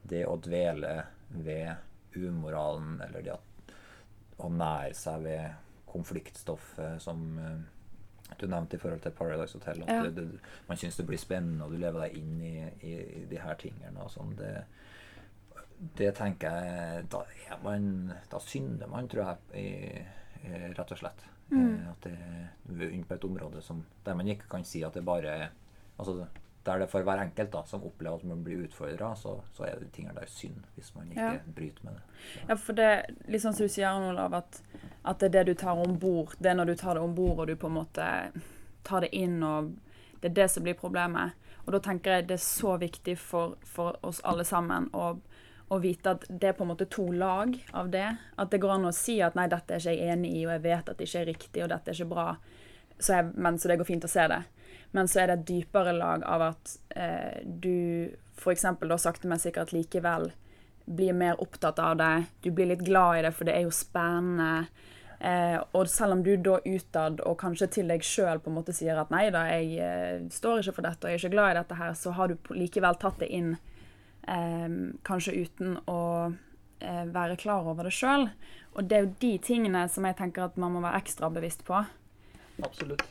det 0.07 0.23
å 0.31 0.37
dvele 0.43 0.95
ved 1.35 1.75
umoralen, 2.15 3.01
eller 3.05 3.23
det 3.27 3.35
at 3.35 3.75
å 4.43 4.49
nære 4.51 4.95
seg 4.99 5.23
ved 5.27 5.51
konfliktstoffet 5.93 7.01
som 7.03 7.23
eh, 7.39 8.35
du 8.41 8.47
nevnte 8.49 8.79
i 8.79 8.81
forhold 8.81 9.03
til 9.05 9.13
Paradise 9.17 9.59
Hotel. 9.59 9.83
At 9.85 9.91
Ja. 9.93 10.03
det, 10.09 10.15
det, 10.17 10.41
man 10.69 10.79
syns 10.81 10.97
det 10.97 11.07
blir 11.07 11.21
spennende, 11.21 11.65
og 11.67 11.75
du 11.75 11.79
lever 11.83 12.07
deg 12.07 12.17
inn 12.19 12.39
i, 12.41 12.55
i, 12.87 12.95
i 13.23 13.25
de 13.31 13.39
her 13.43 13.59
tingene. 13.61 13.99
Og 14.03 14.11
sånn. 14.15 14.33
Det, 14.39 14.55
det 15.99 16.13
tenker 16.15 16.51
jeg 16.63 17.07
Da 17.11 17.25
er 17.51 17.59
man 17.65 18.13
Da 18.31 18.39
synder 18.41 18.87
man, 18.91 19.09
tror 19.11 19.25
jeg, 19.27 19.39
i, 19.59 20.47
i, 20.47 20.53
rett 20.77 20.93
og 20.95 20.99
slett. 21.01 21.25
Mm. 21.51 21.89
At 21.91 22.07
det 22.07 22.13
er 22.15 22.93
inne 22.93 23.05
på 23.05 23.15
et 23.19 23.25
område 23.29 23.61
som, 23.63 23.83
der 24.07 24.15
man 24.17 24.29
ikke 24.29 24.49
kan 24.51 24.65
si 24.65 24.83
at 24.87 24.95
det 24.95 25.05
bare 25.05 25.51
altså, 25.99 26.27
Der 26.65 26.79
det 26.79 26.87
for 26.91 27.03
hver 27.03 27.19
enkelt 27.19 27.51
da, 27.53 27.65
som 27.67 27.83
opplever 27.83 28.17
at 28.21 28.25
man 28.25 28.45
blir 28.47 28.63
utfordra, 28.65 29.15
så, 29.19 29.41
så 29.53 29.65
er 29.67 29.81
det 29.81 29.91
ting 29.93 30.07
der 30.15 30.27
synd, 30.31 30.63
hvis 30.77 30.93
man 30.95 31.11
ikke 31.11 31.21
Ja. 31.33 31.39
bryter 31.57 31.85
med 31.85 31.97
det. 31.99 32.03
Ja, 32.49 32.55
for 32.55 32.73
det 32.79 32.91
litt 33.27 33.43
sånn 33.43 33.57
som 33.59 33.67
du 33.67 33.73
sier, 33.75 33.91
Olav, 33.91 34.33
at, 34.39 34.61
at 35.03 35.19
det 35.19 35.27
er 35.27 35.33
det 35.41 35.45
du 35.51 35.55
tar 35.59 35.75
om 35.83 35.99
bord. 35.99 36.37
Det 36.39 36.53
er 36.53 36.55
når 36.55 36.71
du 36.71 36.75
tar 36.79 36.95
det 36.95 37.03
om 37.03 37.17
bord, 37.19 37.41
og 37.43 37.51
du 37.51 37.57
på 37.59 37.67
en 37.67 37.75
måte 37.81 38.07
tar 38.87 39.03
det 39.03 39.11
inn, 39.11 39.43
og 39.43 39.73
det 40.23 40.31
er 40.31 40.37
det 40.39 40.47
som 40.55 40.63
blir 40.63 40.79
problemet. 40.79 41.35
Og 41.67 41.73
da 41.75 41.81
tenker 41.83 42.15
jeg 42.15 42.29
det 42.29 42.39
er 42.39 42.47
så 42.47 42.77
viktig 42.79 43.17
for, 43.19 43.57
for 43.67 43.99
oss 44.07 44.21
alle 44.23 44.45
sammen 44.47 44.87
å, 44.95 45.17
å 45.73 45.79
vite 45.81 46.13
at 46.13 46.25
det 46.29 46.51
er 46.51 46.57
på 46.57 46.67
en 46.67 46.73
måte 46.73 46.89
to 46.93 47.07
lag 47.17 47.55
av 47.73 47.91
det. 47.93 48.09
At 48.37 48.53
det 48.53 48.61
går 48.63 48.75
an 48.77 48.91
å 48.91 48.97
si 48.97 49.19
at 49.25 49.37
nei, 49.39 49.49
dette 49.51 49.77
er 49.77 49.81
ikke 49.81 49.95
jeg 49.97 50.17
enig 50.17 50.35
i, 50.37 50.43
og 50.47 50.55
jeg 50.57 50.65
vet 50.67 50.91
at 50.91 50.99
det 50.99 51.09
ikke 51.09 51.23
er 51.23 51.31
riktig, 51.31 51.63
og 51.65 51.73
dette 51.73 51.93
er 51.93 51.99
ikke 51.99 52.13
bra. 52.13 52.27
Så, 52.99 53.15
jeg, 53.17 53.31
men, 53.35 53.59
så 53.59 53.71
det 53.71 53.79
går 53.81 53.89
fint 53.89 54.07
å 54.07 54.13
se 54.13 54.27
det. 54.31 54.43
Men 54.93 55.09
så 55.09 55.23
er 55.23 55.31
det 55.31 55.39
et 55.39 55.49
dypere 55.49 55.95
lag 55.97 56.25
av 56.29 56.45
at 56.51 56.77
eh, 56.97 57.41
du 57.45 58.13
f.eks. 58.37 58.67
da 58.83 58.99
sakte, 59.01 59.31
men 59.31 59.41
sikkert 59.41 59.73
likevel 59.73 60.31
blir 60.85 61.17
mer 61.17 61.41
opptatt 61.41 61.79
av 61.81 61.97
det. 61.97 62.15
Du 62.45 62.51
blir 62.51 62.69
litt 62.69 62.85
glad 62.85 63.21
i 63.21 63.25
det, 63.27 63.33
for 63.37 63.49
det 63.49 63.57
er 63.57 63.65
jo 63.65 63.73
spennende. 63.75 64.67
Eh, 65.23 65.57
og 65.73 65.89
selv 65.89 66.19
om 66.19 66.23
du 66.27 66.35
da 66.37 66.59
utad 66.67 67.21
og 67.23 67.37
kanskje 67.39 67.69
til 67.79 67.93
deg 67.93 68.03
sjøl 68.03 68.41
sier 68.75 68.99
at 68.99 69.13
nei 69.15 69.29
da, 69.31 69.45
jeg 69.55 69.77
eh, 69.79 70.25
står 70.35 70.65
ikke 70.65 70.75
for 70.81 70.89
dette 70.89 71.07
og 71.07 71.13
jeg 71.13 71.21
er 71.21 71.23
ikke 71.23 71.37
glad 71.37 71.51
i 71.53 71.59
dette 71.61 71.79
her, 71.79 71.93
så 71.95 72.15
har 72.17 72.33
du 72.33 72.51
likevel 72.51 72.99
tatt 72.99 73.23
det 73.23 73.29
inn 73.31 73.53
kanskje 74.27 75.35
uten 75.43 75.77
å 75.91 76.03
eh, 76.83 77.05
være 77.11 77.39
klar 77.41 77.67
over 77.67 77.89
det 77.89 77.95
sjøl. 77.97 78.29
Og 78.77 78.87
det 78.89 78.97
er 78.97 79.05
jo 79.05 79.17
de 79.21 79.33
tingene 79.45 79.85
som 79.93 80.07
jeg 80.09 80.19
tenker 80.21 80.47
at 80.47 80.57
man 80.61 80.73
må 80.75 80.85
være 80.85 81.03
ekstra 81.03 81.31
bevisst 81.33 81.65
på. 81.67 81.83
Absolutt. 82.63 83.05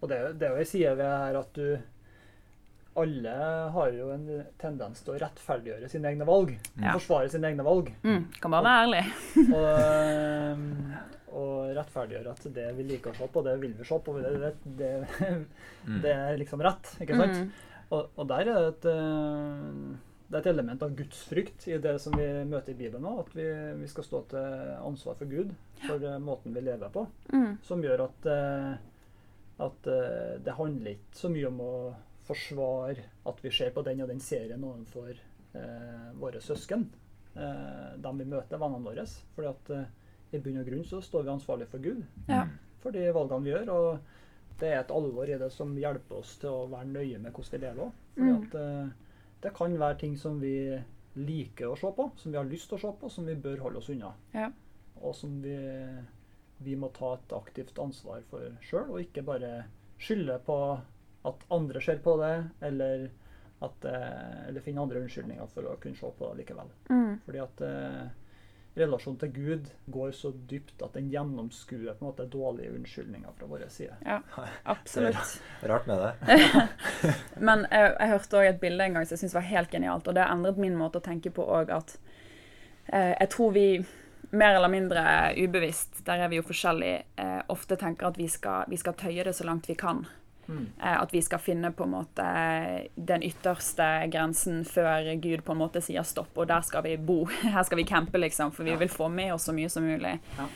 Og 0.00 0.08
det, 0.10 0.16
er 0.16 0.34
det 0.36 0.48
er 0.48 0.54
jo 0.54 0.62
ei 0.62 0.68
side 0.68 0.94
ved 0.96 1.04
det 1.04 1.20
her 1.24 1.38
at 1.40 1.54
du 1.56 1.68
Alle 2.96 3.32
har 3.74 3.92
jo 3.92 4.08
en 4.14 4.24
tendens 4.60 5.02
til 5.04 5.12
å 5.12 5.18
rettferdiggjøre 5.20 5.88
sine 5.92 6.08
egne 6.12 6.24
valg. 6.28 6.54
Ja. 6.80 6.94
Forsvare 6.96 7.28
sine 7.32 7.50
egne 7.50 7.66
valg. 7.66 7.90
Mm, 8.06 8.22
kan 8.40 8.54
bare 8.54 8.64
være 8.64 8.86
ærlig. 8.86 9.02
Og, 9.58 9.74
og 11.36 11.52
rettferdiggjøre 11.76 12.32
at 12.32 12.48
det 12.56 12.70
vi 12.78 12.86
liker 12.94 13.12
å 13.12 13.18
se 13.18 13.28
på, 13.34 13.42
det 13.44 13.58
vil 13.60 13.74
vi 13.76 13.88
se 13.88 14.00
på. 14.00 14.16
Det, 14.16 14.32
det, 14.40 14.54
det, 14.78 15.30
det 16.06 16.14
er 16.14 16.40
liksom 16.40 16.64
rett, 16.64 16.94
ikke 17.04 17.20
sant? 17.20 17.42
Mm. 17.42 17.76
Og, 17.90 18.08
og 18.16 18.30
der 18.32 18.48
er 18.48 18.48
det 18.48 18.70
et, 18.70 18.88
øh, 18.94 20.15
det 20.26 20.34
er 20.34 20.42
et 20.42 20.48
element 20.50 20.82
av 20.82 20.94
gudsfrykt 20.98 21.68
i 21.70 21.76
det 21.78 21.92
som 22.02 22.16
vi 22.18 22.26
møter 22.50 22.72
i 22.72 22.78
Bibelen 22.78 23.04
nå. 23.06 23.12
At 23.22 23.30
vi, 23.36 23.46
vi 23.78 23.90
skal 23.90 24.06
stå 24.06 24.22
til 24.32 24.72
ansvar 24.80 25.14
for 25.20 25.30
Gud 25.30 25.52
for 25.84 26.02
uh, 26.02 26.16
måten 26.22 26.56
vi 26.56 26.64
lever 26.66 26.90
på. 26.90 27.04
Mm. 27.30 27.52
Som 27.66 27.84
gjør 27.84 28.08
at, 28.08 28.26
uh, 28.26 28.72
at 29.68 29.86
uh, 29.86 30.34
det 30.42 30.56
handler 30.58 30.96
ikke 30.96 31.20
så 31.20 31.30
mye 31.30 31.46
om 31.52 31.62
å 31.62 31.76
forsvare 32.26 33.06
at 33.30 33.44
vi 33.44 33.54
ser 33.54 33.70
på 33.70 33.86
den 33.86 34.02
og 34.02 34.10
den 34.10 34.22
serien 34.22 34.64
overfor 34.66 35.14
våre 36.20 36.40
søsken. 36.44 36.82
de 37.32 37.46
dem 38.02 38.18
vi 38.18 38.24
møter, 38.28 38.58
vennene 38.58 38.84
våre. 38.84 39.04
For 39.32 39.46
at 39.48 39.70
i 40.34 40.40
bunn 40.42 40.58
og 40.60 40.66
grunn 40.66 40.82
så 40.84 40.98
står 41.00 41.22
vi 41.22 41.30
ansvarlig 41.32 41.68
for 41.70 41.78
Gud 41.80 42.02
Ja. 42.28 42.42
for 42.82 42.92
de 42.92 43.06
valgene 43.14 43.46
vi 43.46 43.54
gjør. 43.54 43.70
Og 43.72 44.58
det 44.60 44.68
er 44.72 44.80
et 44.80 44.90
alvor 44.90 45.30
i 45.30 45.38
det 45.38 45.52
som 45.54 45.72
hjelper 45.78 46.18
oss 46.18 46.34
til 46.42 46.50
å 46.50 46.66
være 46.74 46.90
nøye 46.90 47.22
med 47.22 47.32
hvordan 47.32 47.54
vi 47.54 47.62
lever 47.62 47.86
òg. 47.86 48.04
Eh, 49.46 49.50
det 49.50 49.56
kan 49.56 49.78
være 49.78 49.98
ting 49.98 50.16
som 50.18 50.40
vi 50.40 50.82
liker 51.14 51.70
å 51.70 51.76
se 51.76 51.90
på, 51.96 52.10
som 52.16 52.32
vi 52.32 52.38
har 52.38 52.46
lyst 52.48 52.68
til 52.68 52.76
å 52.76 52.80
se 52.80 52.92
på, 53.00 53.08
som 53.08 53.26
vi 53.26 53.34
bør 53.34 53.62
holde 53.64 53.78
oss 53.78 53.90
unna. 53.90 54.12
Ja. 54.32 54.50
Og 55.00 55.14
som 55.14 55.40
vi, 55.42 55.56
vi 56.58 56.76
må 56.76 56.90
ta 56.96 57.14
et 57.16 57.32
aktivt 57.32 57.78
ansvar 57.78 58.22
for 58.30 58.56
sjøl, 58.62 58.90
og 58.90 59.00
ikke 59.00 59.24
bare 59.24 59.66
skylde 59.98 60.38
på 60.44 60.58
at 61.26 61.46
andre 61.50 61.80
ser 61.82 62.02
på 62.04 62.16
det, 62.20 62.34
eller, 62.60 63.08
at, 63.64 63.84
eh, 63.88 64.48
eller 64.48 64.64
finne 64.64 64.82
andre 64.82 65.02
unnskyldninger 65.04 65.48
for 65.54 65.70
å 65.70 65.78
kunne 65.80 65.96
se 65.96 66.10
på 66.18 66.30
det 66.30 66.42
likevel. 66.42 66.70
Mm. 66.90 67.18
Fordi 67.24 67.42
at 67.42 67.64
relasjonen 68.76 69.18
til 69.20 69.32
Gud 69.32 69.68
går 69.92 70.10
så 70.16 70.32
dypt 70.50 70.82
at 70.84 70.96
den 70.96 71.08
gjennomskuer 71.12 71.94
på 71.96 72.04
en 72.04 72.08
måte 72.10 72.26
dårlige 72.30 72.74
unnskyldninger 72.76 73.36
fra 73.38 73.48
vår 73.50 73.66
side. 73.72 73.96
Ja, 74.04 74.20
absolutt. 74.74 75.36
Rart 75.62 75.86
med 75.88 76.02
det. 76.02 76.38
Men 77.48 77.66
jeg, 77.70 77.94
jeg 77.94 78.12
hørte 78.12 78.40
òg 78.40 78.50
et 78.50 78.60
bilde 78.60 78.84
en 78.88 78.98
gang 78.98 79.06
som 79.06 79.16
jeg 79.16 79.24
syntes 79.24 79.38
var 79.38 79.48
helt 79.48 79.72
genialt, 79.72 80.08
og 80.08 80.16
det 80.16 80.24
har 80.24 80.34
endret 80.34 80.60
min 80.60 80.76
måte 80.78 81.00
å 81.00 81.06
tenke 81.06 81.32
på 81.32 81.46
òg, 81.46 81.72
at 81.72 81.96
eh, 82.92 83.14
jeg 83.14 83.30
tror 83.32 83.56
vi 83.56 83.68
mer 84.36 84.58
eller 84.58 84.68
mindre 84.68 85.02
ubevisst, 85.38 86.04
der 86.06 86.24
er 86.24 86.28
vi 86.28 86.40
jo 86.40 86.46
forskjellige, 86.46 87.02
eh, 87.16 87.40
ofte 87.52 87.78
tenker 87.80 88.10
at 88.10 88.18
vi 88.18 88.28
skal, 88.28 88.66
vi 88.68 88.78
skal 88.80 88.96
tøye 88.98 89.24
det 89.24 89.36
så 89.36 89.46
langt 89.48 89.68
vi 89.70 89.78
kan. 89.78 90.04
Mm. 90.48 90.66
Eh, 90.78 91.00
at 91.02 91.12
vi 91.12 91.20
skal 91.22 91.38
finne 91.42 91.72
på 91.74 91.84
en 91.84 91.90
måte 91.90 92.26
den 92.94 93.22
ytterste 93.26 93.86
grensen 94.12 94.64
før 94.64 95.08
Gud 95.20 95.42
på 95.44 95.52
en 95.56 95.58
måte 95.58 95.80
sier 95.82 96.02
stopp, 96.06 96.36
og 96.38 96.46
der 96.48 96.60
skal 96.62 96.84
vi 96.86 96.96
bo. 96.96 97.24
Her 97.42 97.62
skal 97.66 97.80
vi 97.80 97.84
campe, 97.88 98.18
liksom, 98.18 98.52
for 98.52 98.64
vi 98.64 98.70
Ja. 98.70 98.76
vil 98.76 98.88
få 98.88 99.08
med 99.10 99.34
oss 99.34 99.44
så 99.48 99.52
mye 99.56 99.68
som 99.72 99.82
mulig. 99.88 100.18
Ja. 100.38 100.46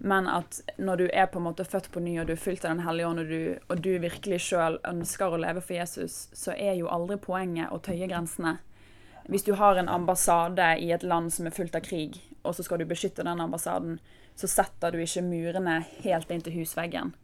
Men 0.00 0.28
at 0.28 0.60
når 0.78 0.96
du 0.96 1.08
er 1.12 1.26
på 1.26 1.38
en 1.40 1.44
måte 1.48 1.64
født 1.64 1.90
på 1.92 2.00
ny, 2.00 2.18
og 2.20 2.26
du 2.26 2.32
er 2.32 2.36
fylt 2.42 2.64
av 2.64 2.76
Den 2.76 2.84
hellige 2.86 3.06
ånd, 3.08 3.20
og 3.20 3.28
du, 3.28 3.58
og 3.68 3.80
du 3.82 3.98
virkelig 3.98 4.40
sjøl 4.40 4.78
ønsker 4.84 5.32
å 5.32 5.40
leve 5.40 5.60
for 5.64 5.74
Jesus, 5.74 6.28
så 6.32 6.52
er 6.56 6.74
jo 6.78 6.88
aldri 6.88 7.16
poenget 7.16 7.72
å 7.72 7.78
tøye 7.80 8.06
grensene. 8.08 8.58
Hvis 9.28 9.44
du 9.44 9.52
har 9.54 9.76
en 9.76 9.88
ambassade 9.88 10.78
i 10.80 10.90
et 10.92 11.02
land 11.02 11.32
som 11.32 11.46
er 11.46 11.50
fullt 11.56 11.74
av 11.76 11.82
krig, 11.84 12.20
og 12.44 12.54
så 12.54 12.62
skal 12.64 12.78
du 12.78 12.84
beskytte 12.88 13.24
den 13.24 13.40
ambassaden, 13.40 13.98
så 14.38 14.46
setter 14.48 14.92
du 14.94 14.98
ikke 15.02 15.22
murene 15.26 15.80
helt 16.04 16.30
inn 16.30 16.40
til 16.40 16.52
husveggen. 16.60 17.14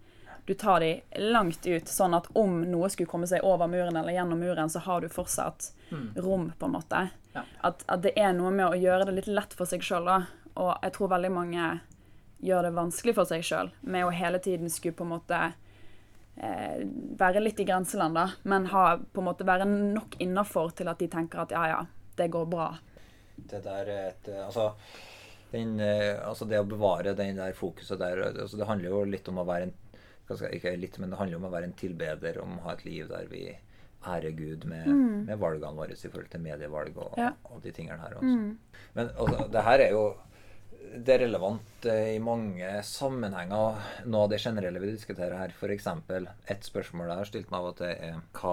Du 0.47 0.53
tar 0.55 0.81
de 0.81 0.91
langt 1.33 1.67
ut, 1.67 1.89
sånn 1.89 2.15
at 2.17 2.27
om 2.37 2.59
noe 2.69 2.89
skulle 2.93 3.09
komme 3.09 3.27
seg 3.27 3.41
over 3.49 3.67
muren 3.71 3.97
eller 3.97 4.13
gjennom 4.13 4.39
muren, 4.45 4.69
så 4.69 4.83
har 4.85 5.01
du 5.01 5.09
fortsatt 5.09 5.71
Mm. 5.91 6.15
rom, 6.17 6.53
på 6.59 6.67
en 6.67 6.73
måte. 6.73 7.09
Ja. 7.35 7.43
At, 7.63 7.85
at 7.89 8.03
det 8.03 8.13
er 8.19 8.33
noe 8.33 8.51
med 8.51 8.67
å 8.67 8.75
gjøre 8.77 9.05
det 9.07 9.13
litt 9.15 9.27
lett 9.31 9.53
for 9.55 9.65
seg 9.67 9.81
sjøl, 9.85 10.05
da. 10.09 10.27
Og 10.57 10.73
jeg 10.83 10.93
tror 10.97 11.09
veldig 11.13 11.31
mange 11.33 11.81
gjør 12.43 12.63
det 12.67 12.73
vanskelig 12.77 13.15
for 13.15 13.25
seg 13.31 13.45
sjøl 13.47 13.71
med 13.83 14.05
å 14.05 14.11
hele 14.13 14.39
tiden 14.43 14.69
skulle 14.71 14.97
på 14.99 15.05
en 15.07 15.13
måte 15.15 15.39
eh, 16.37 16.83
være 17.19 17.41
litt 17.45 17.61
i 17.61 17.67
grenseland, 17.69 18.15
da, 18.19 18.27
men 18.43 18.67
ha, 18.73 18.97
på 18.99 19.23
en 19.23 19.29
måte 19.31 19.47
være 19.47 19.67
nok 19.71 20.17
innafor 20.25 20.75
til 20.77 20.91
at 20.91 20.99
de 21.01 21.09
tenker 21.13 21.45
at 21.45 21.55
ja, 21.55 21.65
ja, 21.71 21.81
det 22.19 22.29
går 22.35 22.47
bra. 22.51 22.73
Det 23.37 23.63
der 23.65 23.89
er 23.91 24.11
et 24.13 24.29
eh, 24.31 24.45
Altså, 24.47 24.69
den, 25.53 25.79
eh, 25.81 26.19
altså 26.27 26.47
det 26.51 26.59
å 26.61 26.67
bevare 26.69 27.15
den 27.19 27.37
der 27.39 27.53
fokuset 27.55 27.99
der 27.99 28.21
altså 28.33 28.57
Det 28.59 28.67
handler 28.69 28.91
jo 28.91 29.01
litt 29.07 29.29
om 29.31 29.39
å 29.43 29.47
være 29.47 29.69
en 29.69 29.75
Ikke 30.31 30.77
litt, 30.81 30.99
men 30.99 31.11
det 31.13 31.19
handler 31.21 31.37
om 31.37 31.45
å 31.49 31.53
være 31.53 31.69
en 31.71 31.77
tilbeder, 31.79 32.39
om 32.43 32.59
å 32.59 32.63
ha 32.69 32.73
et 32.73 32.85
liv 32.87 33.09
der 33.09 33.27
vi 33.31 33.47
ærer 34.05 34.35
Gud 34.37 34.65
med, 34.69 34.87
med 35.29 35.39
valgene 35.41 35.77
våre 35.77 35.93
i 35.97 36.09
forhold 36.11 36.29
til 36.33 36.41
medievalg 36.45 36.97
og, 37.01 37.15
Ja. 37.21 37.31
og 37.45 37.63
de 37.65 37.73
tingene 37.73 37.99
her 38.01 38.17
også. 38.19 38.57
Men 38.95 39.11
altså, 39.17 39.49
det 39.53 39.63
her 39.65 39.81
er 39.81 39.91
jo 39.97 40.05
det 40.95 41.15
er 41.15 41.23
relevant 41.25 41.87
eh, 41.89 42.11
i 42.15 42.19
mange 42.23 42.69
sammenhenger. 42.85 43.79
Noe 44.07 44.27
av 44.27 44.31
det 44.31 44.39
generelle 44.45 44.79
vi 44.83 44.91
diskuterer 44.93 45.37
her, 45.41 45.49
f.eks. 45.57 45.87
et 46.53 46.63
spørsmål 46.69 47.09
jeg 47.09 47.17
har 47.23 47.31
stilt 47.31 47.51
meg 47.51 47.61
av 47.61 47.71
og 47.71 47.77
til, 47.81 47.87
er 47.87 48.21
hva, 48.37 48.53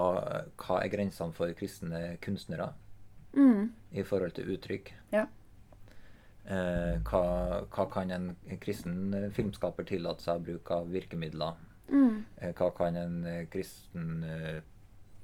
hva 0.56 0.78
er 0.82 0.88
grensene 0.94 1.36
for 1.36 1.52
kristne 1.58 2.16
kunstnere 2.24 2.70
i 3.92 4.02
forhold 4.02 4.32
til 4.36 4.48
uttrykk? 4.56 4.92
Ja. 5.12 5.26
Eh, 6.42 6.96
hva, 7.06 7.24
hva 7.70 7.84
kan 7.92 8.10
en 8.10 8.32
kristen 8.60 9.14
eh, 9.14 9.28
filmskaper 9.34 9.86
tillate 9.86 10.24
seg 10.24 10.40
å 10.40 10.46
bruke 10.48 10.80
av 10.82 10.90
virkemidler? 10.90 11.60
Eh, 11.92 12.52
hva 12.58 12.70
kan 12.74 12.96
en 12.98 13.18
eh, 13.28 13.44
kristen 13.52 14.24
eh, 14.26 14.62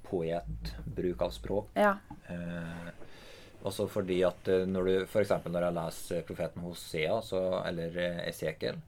poet 0.07 0.73
bruke 0.85 1.27
av 1.27 1.33
språk? 1.35 1.73
Ja. 1.75 1.97
Eh, 2.31 2.91
også 3.67 3.89
fordi 3.91 4.21
at 4.23 4.47
når 4.47 4.87
du 4.87 4.93
f.eks. 5.03 5.33
når 5.43 5.65
jeg 5.67 5.75
leser 5.75 6.23
profeten 6.27 6.63
Hosea 6.63 7.17
så, 7.25 7.41
eller 7.67 7.97
Esekiel, 8.23 8.79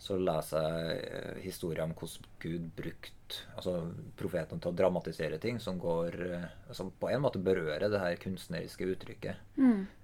så 0.00 0.16
leser 0.18 0.64
jeg 0.64 1.42
historier 1.44 1.84
om 1.84 1.92
hvordan 1.92 2.30
Gud 2.40 2.70
brukte 2.76 3.44
altså 3.54 3.76
profeten 4.16 4.60
til 4.60 4.72
å 4.72 4.76
dramatisere 4.76 5.36
ting 5.42 5.60
som 5.60 5.76
går 5.80 6.16
som 6.76 6.90
på 6.98 7.12
en 7.12 7.22
måte 7.24 7.40
berører 7.44 7.86
det 7.92 8.00
her 8.00 8.16
kunstneriske 8.20 8.88
uttrykket. 8.94 9.44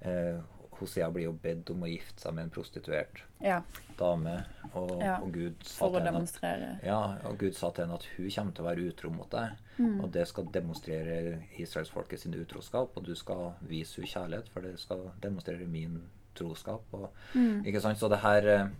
Eh, 0.04 0.38
Hosea 0.80 1.10
blir 1.12 1.28
jo 1.28 1.32
bedt 1.42 1.70
om 1.70 1.82
å 1.84 1.90
gifte 1.90 2.24
seg 2.24 2.34
med 2.36 2.46
en 2.48 2.52
prostituert 2.54 3.22
Ja, 3.44 3.60
dame, 3.98 4.36
og, 4.72 4.94
Ja, 5.02 5.16
og 5.20 5.32
Gud 5.36 5.62
sa 5.64 5.78
for 5.84 5.90
å 5.90 6.00
til 6.00 6.06
henne 6.08 6.70
at 6.74 6.84
ja, 6.86 7.00
og 7.28 7.38
Gud 7.40 7.56
sa 7.58 7.70
til 7.70 7.84
henne 7.84 7.98
at 8.00 8.06
hun 8.16 8.30
kommer 8.34 8.56
til 8.56 8.64
å 8.64 8.68
være 8.68 8.86
utro 8.90 9.10
mot 9.14 9.30
deg. 9.32 9.60
Mm. 9.80 9.96
Og 10.04 10.10
det 10.12 10.26
skal 10.28 10.50
demonstrere 10.52 11.16
israelsfolket 11.60 12.20
sin 12.20 12.36
utroskap, 12.36 12.96
og 12.96 13.06
du 13.06 13.14
skal 13.16 13.52
vise 13.68 14.00
henne 14.00 14.12
kjærlighet, 14.14 14.50
for 14.52 14.66
det 14.66 14.74
skal 14.80 15.06
demonstrere 15.22 15.68
min 15.68 16.00
troskap. 16.36 16.82
Og, 16.92 17.10
Mm. 17.34 17.64
Ikke 17.66 17.80
sant? 17.80 17.98
Så 17.98 18.08
det 18.08 18.18
her 18.24 18.70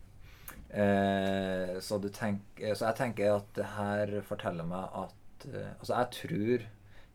eh, 0.70 1.78
så, 1.80 1.98
du 1.98 2.08
tenk, 2.08 2.42
eh, 2.58 2.74
så 2.74 2.90
jeg 2.90 2.98
tenker 3.00 3.36
at 3.36 3.48
det 3.56 3.68
her 3.76 4.20
forteller 4.26 4.66
meg 4.66 5.00
at 5.04 5.46
eh, 5.50 5.72
Altså, 5.78 5.94
jeg 5.94 6.10
tror 6.16 6.66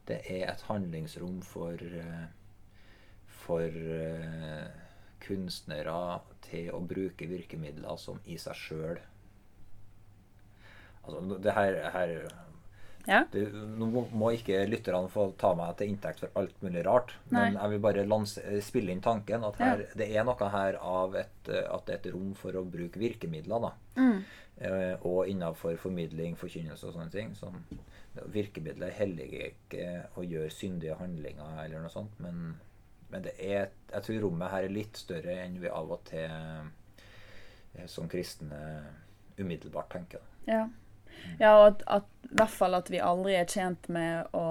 det 0.08 0.19
er 0.30 0.52
et 0.52 0.65
handlingsrom 0.67 1.41
for 1.45 1.82
eh, 1.82 2.26
for 3.45 3.62
eh, 3.65 4.67
kunstnere 5.25 5.97
til 6.45 6.71
å 6.75 6.81
bruke 6.86 7.27
virkemidler 7.29 7.97
som 8.01 8.19
i 8.25 8.38
seg 8.41 8.58
sjøl 8.60 8.99
Altså, 11.05 11.38
det 11.41 11.53
her, 11.53 11.75
her 11.93 12.12
Ja. 13.08 13.19
det, 13.31 13.43
Nå 13.53 13.86
må- 14.12 14.31
ikke 14.34 14.63
lytterne 14.67 15.10
få 15.13 15.27
ta 15.38 15.51
meg 15.53 15.75
til 15.77 15.91
inntekt 15.93 16.19
for 16.23 16.29
alt 16.41 16.55
mulig 16.63 16.81
rart, 16.88 17.12
men 17.29 17.53
jeg 17.53 17.69
vil 17.69 17.79
bare 17.84 18.05
lanse, 18.08 18.41
spille 18.65 18.89
inn 18.91 19.01
tanken 19.05 19.43
at 19.45 19.55
her, 19.62 19.84
det 19.95 20.08
er 20.15 20.23
noe 20.25 20.49
her 20.49 20.79
av 20.81 21.13
et, 21.15 21.49
eh, 21.49 21.67
at 21.69 21.86
det 21.86 21.93
er 21.93 21.99
et 22.10 22.13
rom 22.15 22.34
for 22.34 22.51
å 22.58 22.63
bruke 22.65 22.97
virkemidler. 22.97 23.62
da. 23.62 23.71
Mm. 24.01 24.23
Eh, 24.58 24.95
og 25.05 25.27
innenfor 25.27 25.77
formidling, 25.77 26.36
forkynnelse 26.36 26.88
og 26.88 26.93
sånne 26.95 27.12
ting. 27.12 27.36
Som 27.36 27.63
virkemidler 28.31 28.89
helliger 28.91 29.51
ikke 29.51 30.08
å 30.17 30.23
gjøre 30.25 30.49
syndige 30.49 30.97
handlinger 30.97 31.63
eller 31.65 31.81
noe 31.81 31.89
sånt, 31.93 32.17
men, 32.19 32.55
men 33.15 33.23
det 33.23 33.32
er, 33.39 33.69
jeg 33.93 34.04
tror 34.04 34.23
rommet 34.25 34.51
her 34.51 34.65
er 34.67 34.73
litt 34.75 34.97
større 34.99 35.38
enn 35.45 35.54
vi 35.62 35.69
av 35.71 35.91
og 35.95 36.01
til 36.10 36.28
eh, 36.28 37.86
som 37.88 38.10
kristne 38.12 38.58
umiddelbart 39.38 39.88
tenker. 39.93 40.19
Ja. 40.49 40.65
ja, 41.39 41.54
og 41.54 41.67
at, 41.69 41.86
at, 41.88 42.10
i 42.28 42.34
hvert 42.36 42.51
fall 42.51 42.75
at 42.75 42.91
vi 42.91 42.99
aldri 42.99 43.38
er 43.39 43.47
tjent 43.47 43.88
med 43.88 44.36
å 44.36 44.49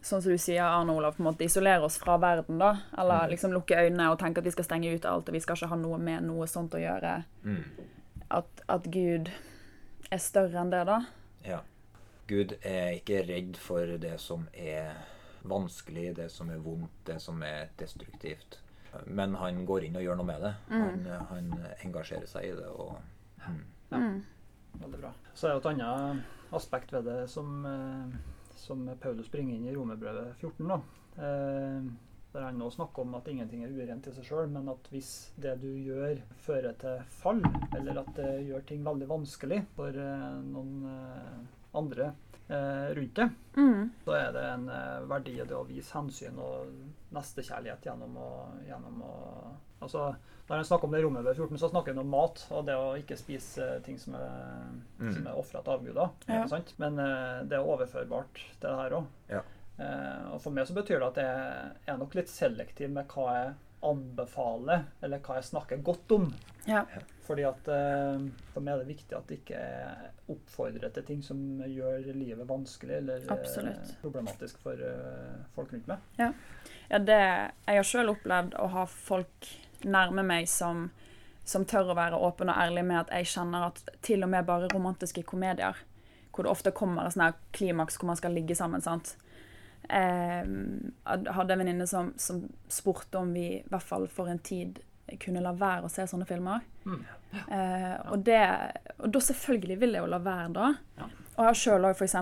Sånn 0.00 0.22
som 0.24 0.32
du 0.32 0.40
sier, 0.40 0.62
Arne 0.64 0.94
Olav, 0.96 1.12
på 1.16 1.20
en 1.20 1.26
måte 1.26 1.44
isolere 1.44 1.84
oss 1.84 1.98
fra 2.00 2.14
verden, 2.16 2.56
da. 2.60 2.70
Eller 2.96 3.26
Mm. 3.26 3.30
liksom 3.34 3.52
lukke 3.52 3.76
øynene 3.76 4.06
og 4.08 4.18
tenke 4.18 4.40
at 4.40 4.46
vi 4.48 4.52
skal 4.54 4.64
stenge 4.64 4.94
ut 4.94 5.04
alt, 5.04 5.28
og 5.28 5.34
vi 5.36 5.40
skal 5.44 5.58
ikke 5.58 5.68
ha 5.68 5.76
noe 5.76 5.98
med 6.00 6.24
noe 6.24 6.46
sånt 6.48 6.72
å 6.72 6.80
gjøre. 6.80 7.10
Mm. 7.44 7.64
At, 8.30 8.62
at 8.68 8.88
Gud 8.88 9.28
er 10.10 10.22
større 10.24 10.56
enn 10.62 10.72
det, 10.72 10.86
da. 10.88 11.02
Ja. 11.44 11.60
Gud 12.32 12.56
er 12.62 12.94
ikke 12.96 13.20
redd 13.28 13.60
for 13.60 13.92
det 14.00 14.14
som 14.24 14.48
er 14.56 14.96
vanskelig, 15.48 16.10
det 16.16 16.28
som 16.32 16.50
er 16.50 16.60
vondt, 16.64 16.98
det 17.06 17.20
som 17.22 17.40
er 17.46 17.70
destruktivt. 17.80 18.60
Men 19.06 19.36
han 19.38 19.62
går 19.66 19.86
inn 19.86 19.96
og 20.00 20.04
gjør 20.04 20.18
noe 20.18 20.28
med 20.28 20.42
det. 20.42 20.52
Han, 20.72 21.06
han 21.30 21.50
engasjerer 21.84 22.26
seg 22.26 22.48
i 22.48 22.52
det. 22.58 22.68
Og, 22.74 22.96
mm. 23.46 23.62
Ja. 23.90 24.02
Veldig 24.80 25.00
bra. 25.00 25.14
Så 25.34 25.48
er 25.48 25.56
det 25.56 25.62
et 25.62 25.70
annet 25.72 26.54
aspekt 26.54 26.92
ved 26.94 27.06
det 27.06 27.18
som, 27.30 27.64
eh, 27.66 28.52
som 28.58 28.84
Paulus 29.02 29.30
bringer 29.30 29.56
inn 29.56 29.66
i 29.70 29.74
Romerbrevet 29.74 30.34
14. 30.42 30.68
Da. 30.70 30.80
Eh, 31.22 31.90
der 32.32 32.46
han 32.46 32.60
nå 32.62 32.68
snakker 32.70 33.02
om 33.02 33.16
at 33.18 33.28
ingenting 33.28 33.64
er 33.66 33.72
urent 33.74 34.06
i 34.06 34.12
seg 34.14 34.26
sjøl, 34.26 34.50
men 34.52 34.68
at 34.70 34.86
hvis 34.92 35.32
det 35.42 35.56
du 35.62 35.70
gjør, 35.82 36.20
fører 36.44 36.76
til 36.78 37.00
fall, 37.20 37.42
eller 37.76 38.02
at 38.04 38.12
det 38.18 38.30
gjør 38.46 38.66
ting 38.68 38.84
veldig 38.86 39.08
vanskelig 39.10 39.64
for 39.74 39.98
eh, 39.98 40.28
noen 40.46 40.84
eh, 40.92 41.40
andre 41.80 42.12
rundt 42.96 43.14
det, 43.14 43.28
Mm. 43.56 43.90
så 44.04 44.12
er 44.14 44.32
det 44.32 44.42
en 44.46 44.68
eh, 44.68 45.00
verdi 45.10 45.32
i 45.40 45.44
det 45.44 45.54
å 45.56 45.64
vise 45.66 45.92
hensyn 45.96 46.38
og 46.38 46.68
nestekjærlighet 47.14 47.82
gjennom 47.88 48.16
å, 48.16 48.30
gjennom 48.68 49.02
å 49.02 49.14
Altså, 49.80 50.10
Når 50.48 50.56
han 50.56 50.64
snakker 50.68 50.84
om 50.84 50.92
det 50.92 50.98
rommet 51.02 51.24
ved 51.24 51.36
14, 51.38 51.56
så 51.58 51.68
snakker 51.70 51.94
han 51.94 52.02
om 52.02 52.10
mat 52.12 52.42
og 52.52 52.66
det 52.66 52.74
å 52.76 52.90
ikke 53.00 53.16
spise 53.16 53.62
eh, 53.64 53.78
ting 53.86 53.96
som 53.98 54.14
er, 54.18 54.66
Mm. 55.00 55.12
som 55.14 55.26
er 55.26 55.38
ofra 55.40 55.62
til 55.64 55.72
avguder. 55.72 56.10
Ja. 56.28 56.44
Men 56.78 56.98
eh, 56.98 57.44
det 57.48 57.56
er 57.56 57.64
overførbart 57.64 58.34
til 58.34 58.68
det 58.68 58.76
her 58.76 58.90
òg. 58.98 59.06
Ja. 59.30 59.40
Eh, 59.78 60.34
og 60.34 60.40
for 60.42 60.50
meg 60.52 60.66
så 60.68 60.74
betyr 60.76 61.00
det 61.00 61.08
at 61.08 61.20
jeg 61.22 61.94
er 61.94 61.96
nok 62.02 62.14
litt 62.14 62.28
selektiv 62.28 62.90
med 62.90 63.08
hva 63.08 63.26
jeg 63.38 63.54
anbefaler, 63.82 64.84
eller 65.02 65.22
hva 65.24 65.38
jeg 65.38 65.48
snakker 65.48 65.82
godt 65.86 66.12
om. 66.18 66.26
Ja. 66.68 66.84
Fordi 67.24 67.44
at 67.48 67.68
eh, 67.72 68.28
For 68.52 68.60
meg 68.60 68.74
er 68.74 68.84
det 68.84 68.90
viktig 68.96 69.16
at 69.16 69.26
det 69.30 69.38
ikke 69.40 69.62
oppfordrer 70.32 70.92
til 70.94 71.06
ting 71.06 71.20
som 71.24 71.40
gjør 71.66 72.10
livet 72.14 72.48
vanskelig 72.48 72.96
eller 73.00 73.24
eh, 73.24 73.32
Absolutt. 73.34 73.92
problematisk 74.02 74.60
for 74.62 74.80
eh, 74.86 75.36
folk 75.56 75.74
rundt 75.74 75.90
meg. 75.90 76.06
Ja, 76.20 76.30
det, 76.98 77.20
jeg 77.66 77.80
har 77.80 77.86
sjøl 77.86 78.12
opplevd 78.14 78.56
å 78.60 78.68
ha 78.74 78.86
folk 78.90 79.50
nærme 79.86 80.24
meg 80.26 80.48
som, 80.50 80.88
som 81.44 81.64
tør 81.68 81.92
å 81.92 81.98
være 81.98 82.20
åpen 82.20 82.52
og 82.52 82.60
ærlig 82.60 82.84
med 82.88 83.02
at 83.04 83.14
jeg 83.18 83.32
kjenner 83.34 83.70
at 83.70 83.82
til 84.06 84.26
og 84.26 84.32
med 84.32 84.48
bare 84.48 84.70
romantiske 84.72 85.24
komedier, 85.28 85.78
hvor 86.30 86.46
det 86.46 86.52
ofte 86.52 86.74
kommer 86.76 87.06
et 87.06 87.16
sånn 87.16 87.36
klimaks 87.56 87.98
hvor 87.98 88.12
man 88.12 88.20
skal 88.20 88.36
ligge 88.36 88.56
sammen, 88.58 88.84
sant. 88.84 89.16
Eh, 89.88 90.44
jeg 90.44 91.34
hadde 91.34 91.56
en 91.56 91.64
venninne 91.64 91.88
som, 91.90 92.12
som 92.20 92.44
spurte 92.70 93.18
om 93.18 93.32
vi 93.34 93.46
i 93.58 93.64
hvert 93.70 93.86
fall 93.86 94.06
for 94.12 94.30
en 94.30 94.42
tid 94.42 94.82
kunne 95.22 95.42
la 95.44 95.52
være 95.56 95.88
å 95.88 95.92
se 95.92 96.06
sånne 96.08 96.28
filmer. 96.28 96.62
Mm. 96.84 97.00
Eh, 97.30 97.96
og, 98.10 98.22
det, 98.26 98.42
og 98.98 99.10
da 99.14 99.22
selvfølgelig 99.22 99.78
vil 99.80 99.96
jeg 99.96 100.04
jo 100.04 100.10
la 100.10 100.20
være, 100.22 100.52
da. 100.56 100.70
Ja. 101.00 101.08
Og 101.40 101.44
jeg 101.46 101.48
har 101.48 101.58
sjøl 101.60 101.86
òg 101.88 101.96
f.eks. 101.96 102.16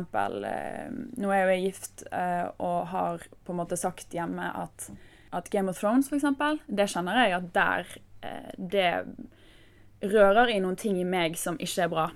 Eh, 0.46 0.98
nå 1.18 1.30
er 1.32 1.40
jeg 1.40 1.48
jo 1.48 1.64
gift 1.66 2.04
eh, 2.14 2.44
og 2.62 2.78
har 2.92 3.24
på 3.44 3.54
en 3.54 3.58
måte 3.58 3.78
sagt 3.80 4.14
hjemme 4.14 4.46
at, 4.62 4.90
at 5.34 5.50
Game 5.50 5.72
of 5.72 5.80
Thrones, 5.80 6.10
f.eks., 6.12 6.28
det 6.68 6.86
kjenner 6.92 7.24
jeg 7.24 7.36
at 7.40 7.48
der 7.56 7.94
eh, 8.22 8.52
Det 8.54 8.90
rører 10.12 10.52
i 10.54 10.60
noen 10.62 10.78
ting 10.78 11.00
i 11.00 11.08
meg 11.08 11.34
som 11.40 11.58
ikke 11.58 11.88
er 11.88 11.90
bra. 11.90 12.10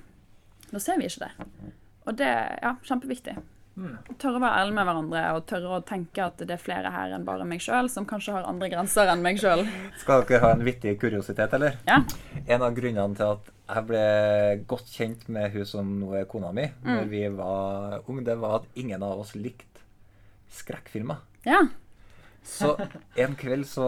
Da 0.71 0.81
ser 0.81 1.01
vi 1.01 1.09
ikke 1.11 1.27
det. 1.27 1.73
Og 2.07 2.15
det 2.21 2.29
er 2.29 2.55
ja, 2.63 2.77
kjempeviktig. 2.87 3.35
Mm. 3.73 3.95
Tørre 4.21 4.37
å 4.37 4.43
være 4.43 4.61
ærlig 4.61 4.75
med 4.77 4.85
hverandre 4.89 5.21
og 5.33 5.45
tørre 5.49 5.77
å 5.79 5.85
tenke 5.89 6.25
at 6.27 6.43
det 6.45 6.53
er 6.53 6.61
flere 6.61 6.91
her 6.93 7.15
enn 7.17 7.25
bare 7.25 7.47
meg 7.49 7.63
sjøl, 7.65 7.89
som 7.93 8.05
kanskje 8.09 8.35
har 8.37 8.49
andre 8.49 8.69
grenser 8.73 9.09
enn 9.09 9.25
meg 9.25 9.41
sjøl. 9.41 9.65
Skal 10.03 10.27
dere 10.29 10.43
ha 10.45 10.53
en 10.53 10.65
vittig 10.67 10.99
kuriositet, 11.01 11.57
eller? 11.57 11.79
Ja. 11.89 12.03
En 12.45 12.65
av 12.67 12.77
grunnene 12.77 13.17
til 13.17 13.33
at 13.33 13.53
jeg 13.73 13.89
ble 13.89 14.07
godt 14.69 14.91
kjent 14.93 15.29
med 15.33 15.55
hun 15.55 15.69
som 15.69 15.93
nå 16.03 16.13
er 16.21 16.29
kona 16.29 16.53
mi, 16.53 16.67
når 16.85 17.07
vi 17.09 17.23
var 17.33 18.03
unge, 18.05 18.27
det 18.29 18.37
var 18.43 18.59
at 18.61 18.67
ingen 18.77 19.05
av 19.07 19.23
oss 19.25 19.37
likte 19.39 19.87
skrekkfilmer. 20.53 21.23
ja. 21.49 21.65
Så 22.43 22.73
en 23.23 23.37
kveld 23.39 23.69
så 23.71 23.85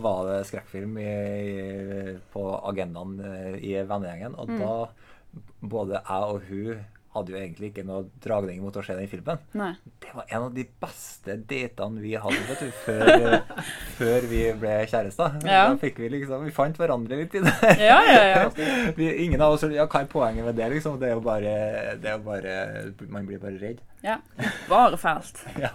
var 0.00 0.22
det 0.24 0.46
skrekkfilm 0.48 0.94
i, 1.02 1.04
i, 1.04 2.14
på 2.32 2.44
agendaen 2.70 3.18
eh, 3.20 3.58
i 3.60 3.74
vennegjengen, 3.84 4.38
og 4.40 4.54
da 4.56 5.42
både 5.60 6.00
jeg 6.00 6.30
og 6.32 6.46
hun 6.48 6.80
hadde 7.10 7.32
jo 7.32 7.38
egentlig 7.40 7.72
ikke 7.72 7.82
noe 7.82 8.04
dragning 8.22 8.60
mot 8.62 8.76
å 8.78 8.82
se 8.86 8.94
den 8.94 9.08
filmen. 9.10 9.40
Nei. 9.58 9.72
Det 9.98 10.12
var 10.14 10.28
en 10.28 10.44
av 10.46 10.52
de 10.54 10.62
beste 10.82 11.34
datene 11.50 11.98
vi 12.04 12.12
hadde 12.22 12.42
vet 12.46 12.60
du, 12.62 12.68
før, 12.84 13.34
før 13.98 14.26
vi 14.30 14.42
ble 14.60 14.76
kjærester. 14.92 15.40
Ja. 15.42 15.64
Da 15.72 15.78
fikk 15.82 15.98
vi 15.98 16.10
liksom 16.14 16.44
Vi 16.46 16.52
fant 16.54 16.78
hverandre 16.78 17.18
litt 17.18 17.34
i 17.34 17.42
det. 17.42 17.54
Ja, 17.82 17.96
ja, 18.06 18.20
ja. 18.30 18.44
Vi, 18.98 19.08
ingen 19.24 19.42
av 19.42 19.56
oss 19.56 19.64
Ja, 19.66 19.88
hva 19.90 20.04
er 20.04 20.10
poenget 20.12 20.46
med 20.46 20.54
det, 20.60 20.68
liksom? 20.76 21.00
Det 21.02 21.08
er 21.10 21.16
jo 21.16 21.24
bare, 21.24 21.54
det 21.98 22.12
er 22.12 22.14
jo 22.14 22.22
bare 22.28 22.54
Man 23.10 23.26
blir 23.26 23.42
bare 23.42 23.58
redd. 23.58 23.80
ja. 24.06 24.20
Bare 24.70 24.98
fælt. 25.00 25.42
Ja. 25.64 25.72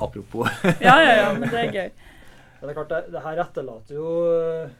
Apropos. 0.00 0.50
Ja, 0.84 0.98
ja, 1.02 1.14
ja, 1.22 1.30
men 1.34 1.48
det 1.50 1.58
er 1.64 1.72
gøy. 1.72 1.88
Men 2.60 2.68
det 2.68 2.70
er 2.70 2.76
klart, 2.76 2.92
det, 2.92 3.12
det 3.16 3.22
her 3.24 3.40
etterlater 3.42 3.96
jo 3.96 4.10
eh, 4.36 4.76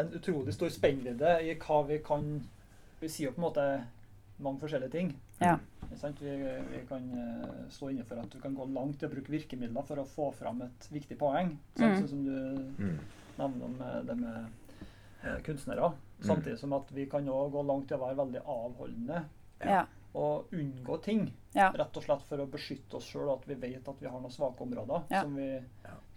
en 0.00 0.14
utrolig 0.16 0.54
stor 0.54 0.70
spennvidde 0.72 1.34
i 1.44 1.52
hva 1.60 1.82
vi 1.90 1.98
kan 2.06 2.24
Vi 3.02 3.10
sier 3.10 3.28
jo 3.28 3.34
på 3.34 3.42
en 3.42 3.46
måte 3.48 3.66
mange 4.42 4.62
forskjellige 4.62 4.90
ting. 4.94 5.10
Ja. 5.42 5.58
Vi, 5.92 6.30
vi 6.70 6.80
kan 6.88 7.04
eh, 7.18 7.48
stå 7.70 7.90
inne 7.92 8.04
for 8.04 8.18
at 8.22 8.30
du 8.32 8.38
kan 8.40 8.54
gå 8.56 8.64
langt 8.72 9.02
i 9.02 9.06
å 9.06 9.10
bruke 9.12 9.30
virkemidler 9.32 9.84
for 9.86 9.96
å 10.00 10.06
få 10.08 10.30
fram 10.34 10.62
et 10.62 10.88
viktig 10.90 11.18
poeng. 11.20 11.56
Sånn 11.76 11.92
Mm. 11.98 12.08
Som 12.08 12.24
du 12.24 12.82
Mm. 12.82 12.98
nevner 13.38 13.64
om 13.64 13.76
eh, 13.82 14.02
det 14.06 14.16
med 14.16 14.46
eh, 15.24 15.38
kunstnere. 15.44 15.92
Samtidig 16.22 16.58
som 16.58 16.72
at 16.72 16.90
vi 16.92 17.06
kan 17.06 17.26
òg 17.28 17.52
gå 17.52 17.62
langt 17.66 17.90
i 17.90 17.94
å 17.94 17.98
være 18.00 18.16
veldig 18.16 18.40
avholdende 18.46 19.24
Ja. 19.64 19.84
og 20.14 20.46
unngå 20.52 20.96
ting. 21.02 21.32
Ja. 21.54 21.70
Rett 21.72 21.96
og 21.96 22.02
slett 22.02 22.22
for 22.28 22.38
å 22.38 22.46
beskytte 22.50 22.94
oss 22.96 23.04
sjøl, 23.12 23.32
at 23.32 23.44
vi 23.46 23.54
vet 23.54 23.86
at 23.88 24.00
vi 24.00 24.06
har 24.08 24.20
noen 24.20 24.30
svake 24.32 24.60
områder 24.60 25.02
Ja. 25.10 25.22
som, 25.22 25.36
vi, 25.36 25.60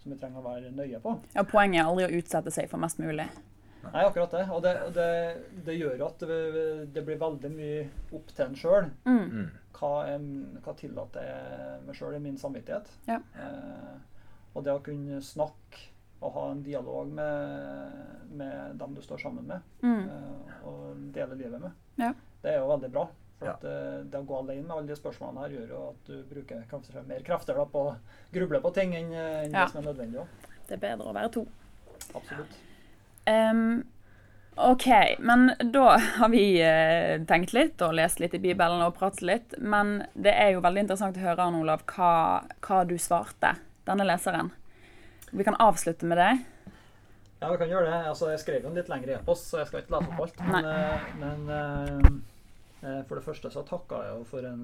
som 0.02 0.12
vi 0.12 0.18
trenger 0.18 0.38
å 0.40 0.42
være 0.44 0.72
nøye 0.72 1.00
på. 1.00 1.20
ja. 1.34 1.42
Poenget 1.44 1.80
er 1.80 1.84
aldri 1.86 2.04
å 2.06 2.18
utsette 2.22 2.50
seg 2.50 2.68
for 2.70 2.78
mest 2.78 2.98
mulig. 2.98 3.28
Nei, 3.86 4.02
akkurat 4.04 4.30
det. 4.34 4.44
Og 4.50 4.62
det, 4.64 4.72
det, 4.96 5.08
det 5.66 5.76
gjør 5.78 6.06
at 6.08 6.18
det, 6.26 6.38
det 6.94 7.04
blir 7.06 7.18
veldig 7.20 7.50
mye 7.54 7.82
opp 8.16 8.32
til 8.34 8.44
en 8.48 8.56
sjøl. 8.58 8.88
Mm. 9.06 9.26
Mm. 9.30 9.50
Hva, 9.76 9.90
hva 10.64 10.74
tillater 10.80 11.26
jeg 11.28 11.82
meg 11.86 11.98
sjøl 11.98 12.16
i 12.16 12.22
min 12.24 12.38
samvittighet? 12.40 12.88
Ja. 13.06 13.20
Eh, 13.36 13.98
og 14.56 14.64
det 14.64 14.72
å 14.72 14.80
kunne 14.82 15.20
snakke 15.22 15.84
og 16.24 16.32
ha 16.32 16.46
en 16.54 16.62
dialog 16.64 17.10
med, 17.12 17.92
med 18.40 18.78
dem 18.80 18.94
du 18.96 19.02
står 19.04 19.20
sammen 19.26 19.44
med, 19.46 19.60
Mm. 19.84 20.08
eh, 20.08 20.66
og 20.66 20.96
dele 21.12 21.36
livet 21.36 21.60
med, 21.60 21.72
Ja. 22.00 22.14
det 22.42 22.54
er 22.54 22.58
jo 22.62 22.70
veldig 22.72 22.90
bra. 22.94 23.06
For 23.38 23.46
Ja. 23.46 23.52
at 23.52 23.64
eh, 23.68 23.98
det 24.08 24.16
å 24.18 24.24
gå 24.26 24.38
alene 24.40 24.62
med 24.64 24.70
alle 24.78 24.86
de 24.88 24.96
spørsmålene 24.96 25.42
her 25.44 25.50
gjør 25.58 25.68
jo 25.74 25.80
at 25.90 26.06
du 26.08 26.22
bruker 26.24 26.62
kanskje 26.70 27.02
mer 27.06 27.20
krefter 27.22 27.54
da, 27.54 27.66
på 27.68 27.82
å 27.90 27.96
gruble 28.32 28.60
på 28.64 28.72
ting 28.74 28.94
enn, 28.96 29.12
enn 29.12 29.52
Ja. 29.52 29.66
det 29.66 29.72
som 29.74 29.82
er 29.84 29.92
nødvendig. 29.92 30.20
Også. 30.24 30.56
Det 30.66 30.72
er 30.78 30.82
bedre 30.88 31.10
å 31.10 31.14
være 31.14 31.30
to. 31.36 31.46
Absolutt. 32.14 32.56
Em, 33.26 33.84
OK, 34.56 34.86
men 35.18 35.50
da 35.72 35.98
har 35.98 36.30
vi 36.32 36.44
eh, 36.64 37.18
tenkt 37.28 37.52
litt 37.52 37.82
og 37.84 37.96
lest 37.98 38.22
litt 38.22 38.34
i 38.38 38.40
Bibelen 38.40 38.80
og 38.86 38.94
pratet 38.96 39.26
litt. 39.26 39.56
Men 39.58 39.98
det 40.14 40.32
er 40.32 40.54
jo 40.54 40.62
veldig 40.64 40.86
interessant 40.86 41.18
å 41.18 41.24
høre, 41.26 41.42
Arne 41.44 41.60
Olav, 41.60 41.84
hva, 41.92 42.12
hva 42.64 42.84
du 42.88 42.96
svarte 42.96 43.56
denne 43.86 44.06
leseren. 44.08 44.52
Vi 45.30 45.44
kan 45.44 45.58
avslutte 45.60 46.08
med 46.08 46.22
det. 46.22 46.32
Ja, 47.40 47.50
vi 47.50 47.58
kan 47.60 47.68
gjøre 47.68 47.90
det. 47.90 48.00
Altså, 48.08 48.30
jeg 48.32 48.40
skrev 48.40 48.64
jo 48.64 48.70
en 48.70 48.78
litt 48.78 48.88
lengre 48.88 49.18
e-post, 49.18 49.50
så 49.50 49.60
jeg 49.60 49.68
skal 49.68 49.82
ikke 49.82 49.98
lese 49.98 50.12
opp 50.14 50.22
alt. 50.24 50.38
Men, 50.48 50.68
eh, 50.72 51.08
men 51.20 51.50
eh, 51.52 52.06
eh, 52.80 53.00
for 53.08 53.18
det 53.18 53.24
første 53.26 53.52
så 53.52 53.64
takka 53.66 54.00
jeg 54.06 54.14
jo 54.14 54.24
for 54.30 54.48
en 54.48 54.62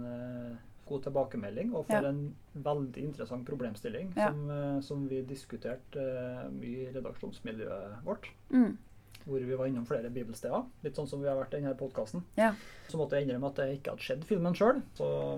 god 0.93 1.03
tilbakemelding, 1.09 1.75
og 1.75 1.87
for 1.89 1.99
Ja. 2.05 2.13
en 2.13 2.35
veldig 2.55 3.05
interessant 3.09 3.47
problemstilling 3.49 4.13
Ja. 4.17 4.29
som, 4.31 4.51
eh, 4.51 4.81
som 4.81 5.09
vi 5.09 5.23
diskuterte 5.23 6.01
eh, 6.01 6.49
mye 6.53 6.89
i 6.89 6.93
redaksjonsmiljøet 6.95 8.05
vårt. 8.05 8.29
Mm. 8.51 8.77
Hvor 9.25 9.39
vi 9.39 9.55
var 9.55 9.67
innom 9.67 9.87
flere 9.87 10.11
bibelsteder. 10.11 10.65
Litt 10.83 10.97
sånn 10.99 11.09
som 11.09 11.21
vi 11.23 11.29
har 11.29 11.37
vært 11.39 11.55
i 11.55 11.61
denne 11.61 11.77
podkasten. 11.79 12.25
Ja. 12.37 12.53
Så 12.89 12.99
måtte 12.99 13.17
jeg 13.17 13.29
innrømme 13.29 13.53
at 13.53 13.61
jeg 13.63 13.79
ikke 13.79 13.93
hadde 13.95 14.07
sett 14.07 14.25
filmen 14.27 14.55
sjøl, 14.55 14.83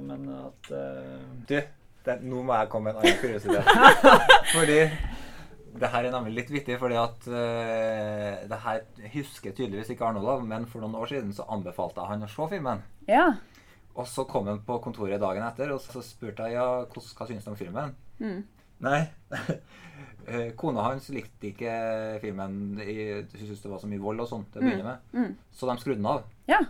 men 0.03 0.29
at 0.29 0.71
uh... 0.73 1.19
Du, 1.47 1.59
det, 2.05 2.23
nå 2.23 2.43
må 2.43 2.57
jeg 2.59 2.71
komme 2.73 2.93
med 2.93 2.97
en 2.97 3.03
annen 3.03 3.21
kuriositet. 3.21 3.65
fordi 4.57 4.79
det 5.75 5.91
her 5.91 6.07
er 6.07 6.15
nemlig 6.15 6.35
litt 6.39 6.51
vittig, 6.55 6.79
fordi 6.81 6.97
at 7.01 7.27
uh, 7.29 8.49
det 8.49 8.61
her 8.65 8.85
husker 9.13 9.53
tydeligvis 9.53 9.91
ikke 9.91 10.07
Arnold, 10.07 10.47
men 10.49 10.65
for 10.71 10.85
noen 10.85 10.95
år 11.01 11.11
siden 11.11 11.35
så 11.35 11.47
anbefalte 11.51 12.01
jeg 12.01 12.13
han 12.15 12.25
å 12.25 12.31
se 12.31 12.49
filmen. 12.55 12.85
Ja. 13.11 13.35
Og 13.95 14.09
så 14.11 14.25
kom 14.27 14.49
hun 14.51 14.61
på 14.67 14.81
kontoret 14.83 15.23
dagen 15.23 15.45
etter, 15.47 15.71
og 15.75 15.83
så 15.83 16.03
spurte 16.03 16.49
jeg 16.49 16.59
ja, 16.59 16.67
hva, 16.83 17.03
synes 17.05 17.31
syns 17.31 17.47
du 17.47 17.53
om 17.53 17.59
filmen. 17.59 17.97
Mm. 18.19 18.43
Nei. 18.85 19.01
Eh, 20.25 20.55
Kona 20.57 20.81
hans 20.87 21.11
likte 21.13 21.51
ikke 21.51 21.73
filmen. 22.23 22.79
Hun 22.79 23.27
syntes 23.29 23.61
det 23.61 23.69
var 23.69 23.81
så 23.83 23.89
mye 23.91 24.01
vold 24.01 24.23
og 24.25 24.29
sånt 24.31 24.47
til 24.55 24.63
å 24.63 24.65
begynne 24.65 24.87
med. 24.87 25.03
Mm. 25.13 25.35
Så 25.53 25.69
de 25.69 25.75
skrudde 25.83 26.01
den 26.01 26.09
av. 26.09 26.23
ja. 26.49 26.63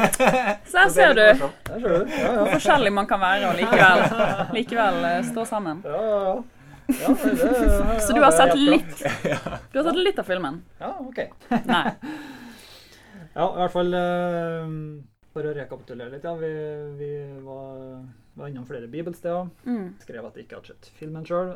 Så 0.70 0.78
her 0.78 0.86
er 0.86 0.92
ser 0.94 1.14
du 1.14 1.22
hvor 1.38 2.08
ja. 2.08 2.32
forskjellig 2.54 2.92
man 2.94 3.06
kan 3.10 3.20
være 3.20 3.50
og 3.50 3.58
likevel, 3.58 4.04
likevel 4.56 4.98
eh, 5.04 5.18
stå 5.28 5.44
sammen. 5.46 5.82
ja, 5.84 6.02
ja, 6.02 6.18
ja. 6.24 6.34
ja 7.02 7.14
det, 7.22 7.32
det, 7.36 8.00
Så 8.06 8.16
du 8.16 8.22
har 8.24 8.34
sett 8.34 8.54
det 8.54 8.64
litt 8.64 9.02
Du 9.70 9.78
har 9.78 9.86
sett 9.90 10.00
litt 10.00 10.22
av 10.22 10.30
filmen? 10.30 10.62
Ja, 10.80 10.94
ok. 11.04 11.20
Nei. 11.68 11.84
Ja, 13.34 13.46
i 13.46 13.60
hvert 13.60 13.74
fall 13.76 13.94
eh, 13.94 14.72
For 15.32 15.46
å 15.46 15.52
rekapitulere 15.54 16.10
litt, 16.16 16.24
ja. 16.26 16.32
Vi, 16.34 16.48
vi 16.98 17.10
var, 17.46 18.00
var 18.34 18.48
innom 18.50 18.64
flere 18.66 18.88
bibelsteder. 18.90 19.50
Mm. 19.64 19.92
Skrev 20.02 20.26
at 20.26 20.34
jeg 20.38 20.46
ikke 20.48 20.58
hadde 20.58 20.72
sett 20.72 20.88
filmen 20.98 21.26
sjøl, 21.28 21.52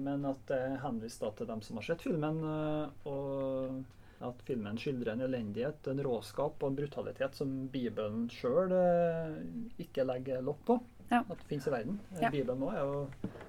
men 0.00 0.22
at 0.30 0.52
jeg 0.54 0.76
henviste 0.84 1.30
til 1.36 1.48
dem 1.50 1.60
som 1.66 1.80
har 1.80 1.88
sett 1.88 2.04
filmen. 2.06 2.38
eh, 2.46 3.08
og 3.10 3.82
at 4.30 4.42
filmen 4.46 4.76
skildrer 4.78 5.14
en 5.16 5.24
elendighet, 5.26 5.86
en 5.90 6.02
råskap 6.04 6.60
og 6.62 6.70
en 6.70 6.76
brutalitet 6.78 7.34
som 7.38 7.52
Bibelen 7.72 8.26
sjøl 8.30 8.72
ikke 9.80 10.04
legger 10.06 10.42
lokk 10.44 10.62
på. 10.68 10.76
Ja. 11.10 11.22
At 11.24 11.40
det 11.40 11.48
fins 11.50 11.66
i 11.66 11.72
verden. 11.74 11.98
Eh, 12.12 12.20
Ja. 12.22 12.30
Bibelen 12.30 12.60
nå 12.62 12.68
er 12.70 12.84
jo 12.84 13.06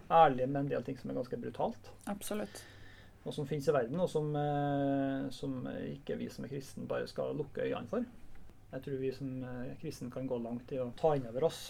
ærlig 0.10 0.47
med 0.50 0.62
en 0.63 0.69
del 0.71 0.84
ting 0.88 0.97
som 0.97 1.12
er 1.12 1.19
ganske 1.21 1.38
brutalt. 1.38 1.91
Absolutt. 2.08 2.63
og 3.24 3.34
som 3.36 3.45
finnes 3.45 3.67
i 3.69 3.74
verden, 3.76 4.00
og 4.02 4.10
som, 4.10 4.32
eh, 4.36 5.30
som 5.30 5.67
ikke 5.69 6.15
vi 6.17 6.28
som 6.34 6.45
er 6.47 6.50
kristne 6.56 6.88
bare 6.89 7.06
skal 7.08 7.36
lukke 7.38 7.62
øynene 7.67 7.88
for. 7.91 8.04
Jeg 8.71 8.84
tror 8.86 8.99
vi 9.01 9.12
som 9.15 9.29
eh, 9.43 9.77
kristne 9.81 10.12
kan 10.12 10.27
gå 10.27 10.39
langt 10.39 10.71
i 10.71 10.79
å 10.79 10.91
ta 10.99 11.13
inn 11.17 11.27
over 11.27 11.47
oss 11.49 11.62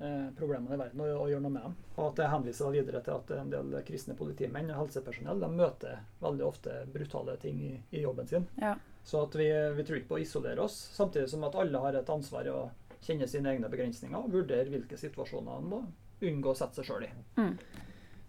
eh, 0.00 0.28
problemene 0.38 0.76
i 0.76 0.80
verden 0.80 1.02
og, 1.04 1.14
og 1.22 1.32
gjøre 1.32 1.44
noe 1.44 1.54
med 1.56 1.66
dem. 1.66 1.76
Og 1.96 2.04
at 2.06 2.22
jeg 2.22 2.32
henviser 2.34 2.74
videre 2.74 3.02
til 3.04 3.16
at 3.18 3.32
en 3.36 3.52
del 3.52 3.76
kristne 3.88 4.16
politimenn 4.18 4.72
og 4.72 4.82
helsepersonell 4.82 5.42
de 5.44 5.50
møter 5.52 6.00
veldig 6.22 6.46
ofte 6.46 6.76
brutale 6.94 7.36
ting 7.42 7.60
i, 7.68 7.74
i 7.92 8.04
jobben 8.04 8.30
sin. 8.30 8.48
Ja. 8.62 8.76
Så 9.08 9.24
at 9.24 9.36
vi, 9.40 9.48
vi 9.76 9.84
tror 9.88 10.00
ikke 10.00 10.12
på 10.14 10.18
å 10.18 10.24
isolere 10.24 10.64
oss, 10.64 10.76
samtidig 10.96 11.30
som 11.32 11.44
at 11.48 11.56
alle 11.56 11.80
har 11.84 11.96
et 11.96 12.10
ansvar 12.12 12.48
i 12.48 12.52
å 12.52 12.66
kjenne 13.04 13.28
sine 13.30 13.54
egne 13.54 13.70
begrensninger 13.72 14.18
og 14.18 14.32
vurdere 14.34 14.72
hvilke 14.72 14.98
situasjoner 15.00 15.60
en 15.60 15.70
må 15.70 15.82
unngå 16.28 16.52
å 16.52 16.58
sette 16.58 16.80
seg 16.80 16.88
sjøl 16.88 17.06
i. 17.06 17.12
Mm. 17.38 17.54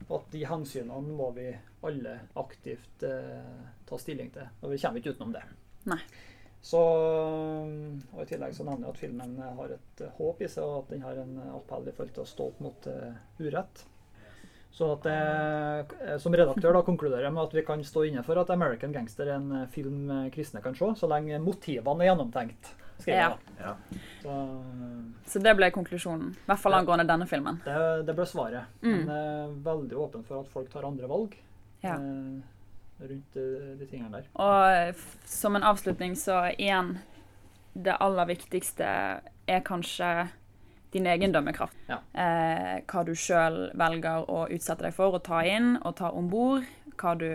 Og 0.10 0.13
at 0.19 0.29
de 0.34 0.43
hensynene 0.47 1.15
må 1.17 1.32
vi 1.36 1.49
alle 1.86 2.15
aktivt 2.39 3.03
eh, 3.05 3.63
ta 3.89 3.99
stilling 3.99 4.32
til. 4.34 4.47
Og 4.63 4.73
vi 4.73 4.79
kommer 4.82 5.01
ikke 5.01 5.15
utenom 5.15 5.34
det. 5.36 5.43
Nei. 5.89 5.99
Så, 6.62 6.80
og 6.80 8.19
I 8.22 8.26
tillegg 8.28 8.52
så 8.58 8.65
nevner 8.67 8.89
jeg 8.89 8.95
at 8.95 9.00
filmen 9.00 9.38
har 9.39 9.72
et 9.78 10.02
eh, 10.04 10.10
håp 10.17 10.41
i 10.43 10.50
seg, 10.52 10.63
og 10.65 10.82
at 10.84 10.89
den 10.91 11.06
har 11.06 11.22
en 11.22 11.38
appell 11.56 11.88
i 11.88 11.93
forhold 11.95 12.12
til 12.17 12.26
å 12.26 12.28
stå 12.28 12.48
opp 12.52 12.60
mot 12.65 12.89
eh, 12.91 13.13
urett. 13.39 13.86
Så 14.76 14.91
at 14.93 15.08
jeg, 15.10 15.86
eh, 16.06 16.17
Som 16.22 16.36
redaktør 16.38 16.76
da 16.78 16.82
konkluderer 16.86 17.26
jeg 17.26 17.34
med 17.34 17.43
at 17.48 17.56
vi 17.58 17.63
kan 17.65 17.82
stå 17.84 18.04
inne 18.10 18.22
for 18.28 18.38
at 18.38 18.52
'American 18.54 18.91
Gangster' 18.93 19.28
er 19.32 19.38
en 19.39 19.52
eh, 19.62 19.67
film 19.72 20.12
eh, 20.12 20.30
kristne 20.36 20.62
kan 20.62 20.76
se, 20.76 20.91
så 21.00 21.08
lenge 21.10 21.39
motivene 21.41 22.04
er 22.06 22.12
gjennomtenkt. 22.12 22.76
jeg. 23.08 23.15
Ja. 23.60 23.76
Så, 24.22 24.30
eh, 24.30 25.02
Så 25.26 25.39
det 25.41 25.56
ble 25.56 25.72
konklusjonen. 25.72 26.34
I 26.36 26.45
hvert 26.52 26.60
fall 26.60 26.74
angående 26.74 27.08
denne 27.08 27.26
filmen. 27.28 27.62
det, 27.65 28.06
det 28.06 28.15
ble 28.15 28.26
svaret. 28.26 28.65
Mm. 28.84 29.06
Men 29.06 29.08
jeg 29.08 29.48
er 29.48 29.56
veldig 29.63 29.95
åpen 29.98 30.24
for 30.28 30.41
at 30.41 30.48
folk 30.52 30.69
tar 30.69 30.84
andre 30.84 31.08
valg 31.08 31.36
Ja. 31.84 31.95
eh, 31.95 32.41
rundt 32.99 33.35
eh, 33.39 33.77
de 33.79 33.85
tingene 33.88 34.12
der. 34.19 34.27
Og 34.35 34.95
som 35.25 35.55
en 35.55 35.63
avslutning, 35.63 36.15
så 36.19 36.41
igjen 36.57 36.97
Det 37.73 37.93
aller 38.01 38.25
viktigste 38.25 38.85
er 39.47 39.59
kanskje 39.63 40.27
din 40.91 41.05
egen 41.07 41.31
dømmekraft. 41.31 41.77
Ja. 41.88 41.99
Eh, 42.17 42.81
hva 42.89 43.03
du 43.05 43.13
sjøl 43.15 43.69
velger 43.77 44.25
å 44.27 44.47
utsette 44.49 44.83
deg 44.88 44.93
for 44.97 45.13
å 45.13 45.21
ta 45.23 45.43
inn 45.45 45.77
og 45.85 45.95
ta 45.95 46.09
om 46.12 46.27
bord. 46.29 46.65
Hva 46.97 47.13
du 47.17 47.29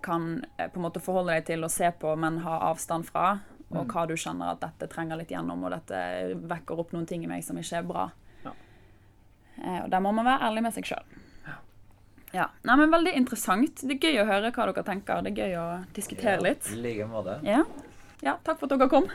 kan 0.00 0.44
eh, 0.56 0.68
på 0.70 0.78
en 0.78 0.84
måte 0.86 1.02
forholde 1.02 1.34
deg 1.34 1.44
til 1.50 1.66
og 1.66 1.70
se 1.74 1.90
på, 1.90 2.14
men 2.16 2.38
ha 2.46 2.60
avstand 2.70 3.06
fra. 3.10 3.40
Og 3.68 3.82
Mm. 3.84 3.88
hva 3.92 4.06
du 4.08 4.14
skjønner 4.16 4.52
at 4.54 4.60
dette 4.62 4.86
trenger 4.88 5.18
litt 5.20 5.28
gjennom, 5.34 5.64
og 5.66 5.70
dette 5.74 5.98
vekker 6.48 6.78
opp 6.80 6.92
noen 6.94 7.04
ting 7.06 7.24
i 7.24 7.28
meg 7.28 7.42
som 7.44 7.58
ikke 7.60 7.82
er 7.82 7.82
bra. 7.90 8.06
Ja. 8.46 8.52
Eh, 9.58 9.82
og 9.84 9.90
der 9.90 10.00
må 10.00 10.14
man 10.14 10.24
være 10.24 10.46
ærlig 10.48 10.62
med 10.62 10.72
seg 10.78 10.84
sjøl. 10.88 11.17
Ja. 12.32 12.50
Nei, 12.62 12.76
men 12.76 12.90
Veldig 12.90 13.12
interessant. 13.16 13.82
Det 13.82 13.98
er 13.98 14.10
gøy 14.10 14.22
å 14.22 14.28
høre 14.28 14.52
hva 14.52 14.70
dere 14.70 14.86
tenker. 14.86 15.22
Det 15.24 15.32
er 15.32 15.44
gøy 15.44 15.58
å 15.60 15.66
diskutere 15.96 16.40
litt. 16.44 16.70
I 16.72 16.80
like 16.80 17.08
måte. 17.10 17.38
Ja. 17.46 17.62
ja. 18.24 18.36
Takk 18.44 18.60
for 18.60 18.68
at 18.68 18.74
dere 18.76 18.90
kom. 18.92 19.08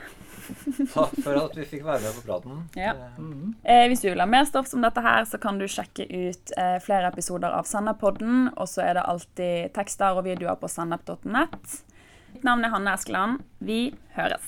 Takk 0.93 1.13
for 1.23 1.39
at 1.39 1.57
vi 1.57 1.67
fikk 1.69 1.85
være 1.85 2.03
med 2.05 2.17
på 2.17 2.25
praten. 2.27 2.63
Ja. 2.79 2.95
Mm 3.17 3.33
-hmm. 3.33 3.53
Eh, 3.63 3.87
hvis 3.87 4.01
du 4.01 4.09
vil 4.09 4.19
ha 4.19 4.25
mer 4.25 4.45
stoff 4.45 4.67
som 4.67 4.81
dette 4.81 5.01
her, 5.01 5.25
så 5.25 5.37
kan 5.37 5.59
du 5.59 5.67
sjekke 5.67 6.03
ut 6.03 6.51
eh, 6.57 6.79
flere 6.79 7.07
episoder 7.07 7.51
av 7.51 7.63
Sennepodden. 7.63 8.49
Og 8.57 8.67
så 8.67 8.81
er 8.81 8.93
det 8.93 9.03
alltid 9.03 9.73
tekster 9.73 10.17
og 10.17 10.23
videoer 10.23 10.55
på 10.55 10.67
sennep.nett. 10.67 11.83
Mitt 12.33 12.43
navn 12.43 12.65
er 12.65 12.69
Hanne 12.69 12.93
Eskeland. 12.93 13.39
Vi 13.59 13.93
høres. 14.15 14.41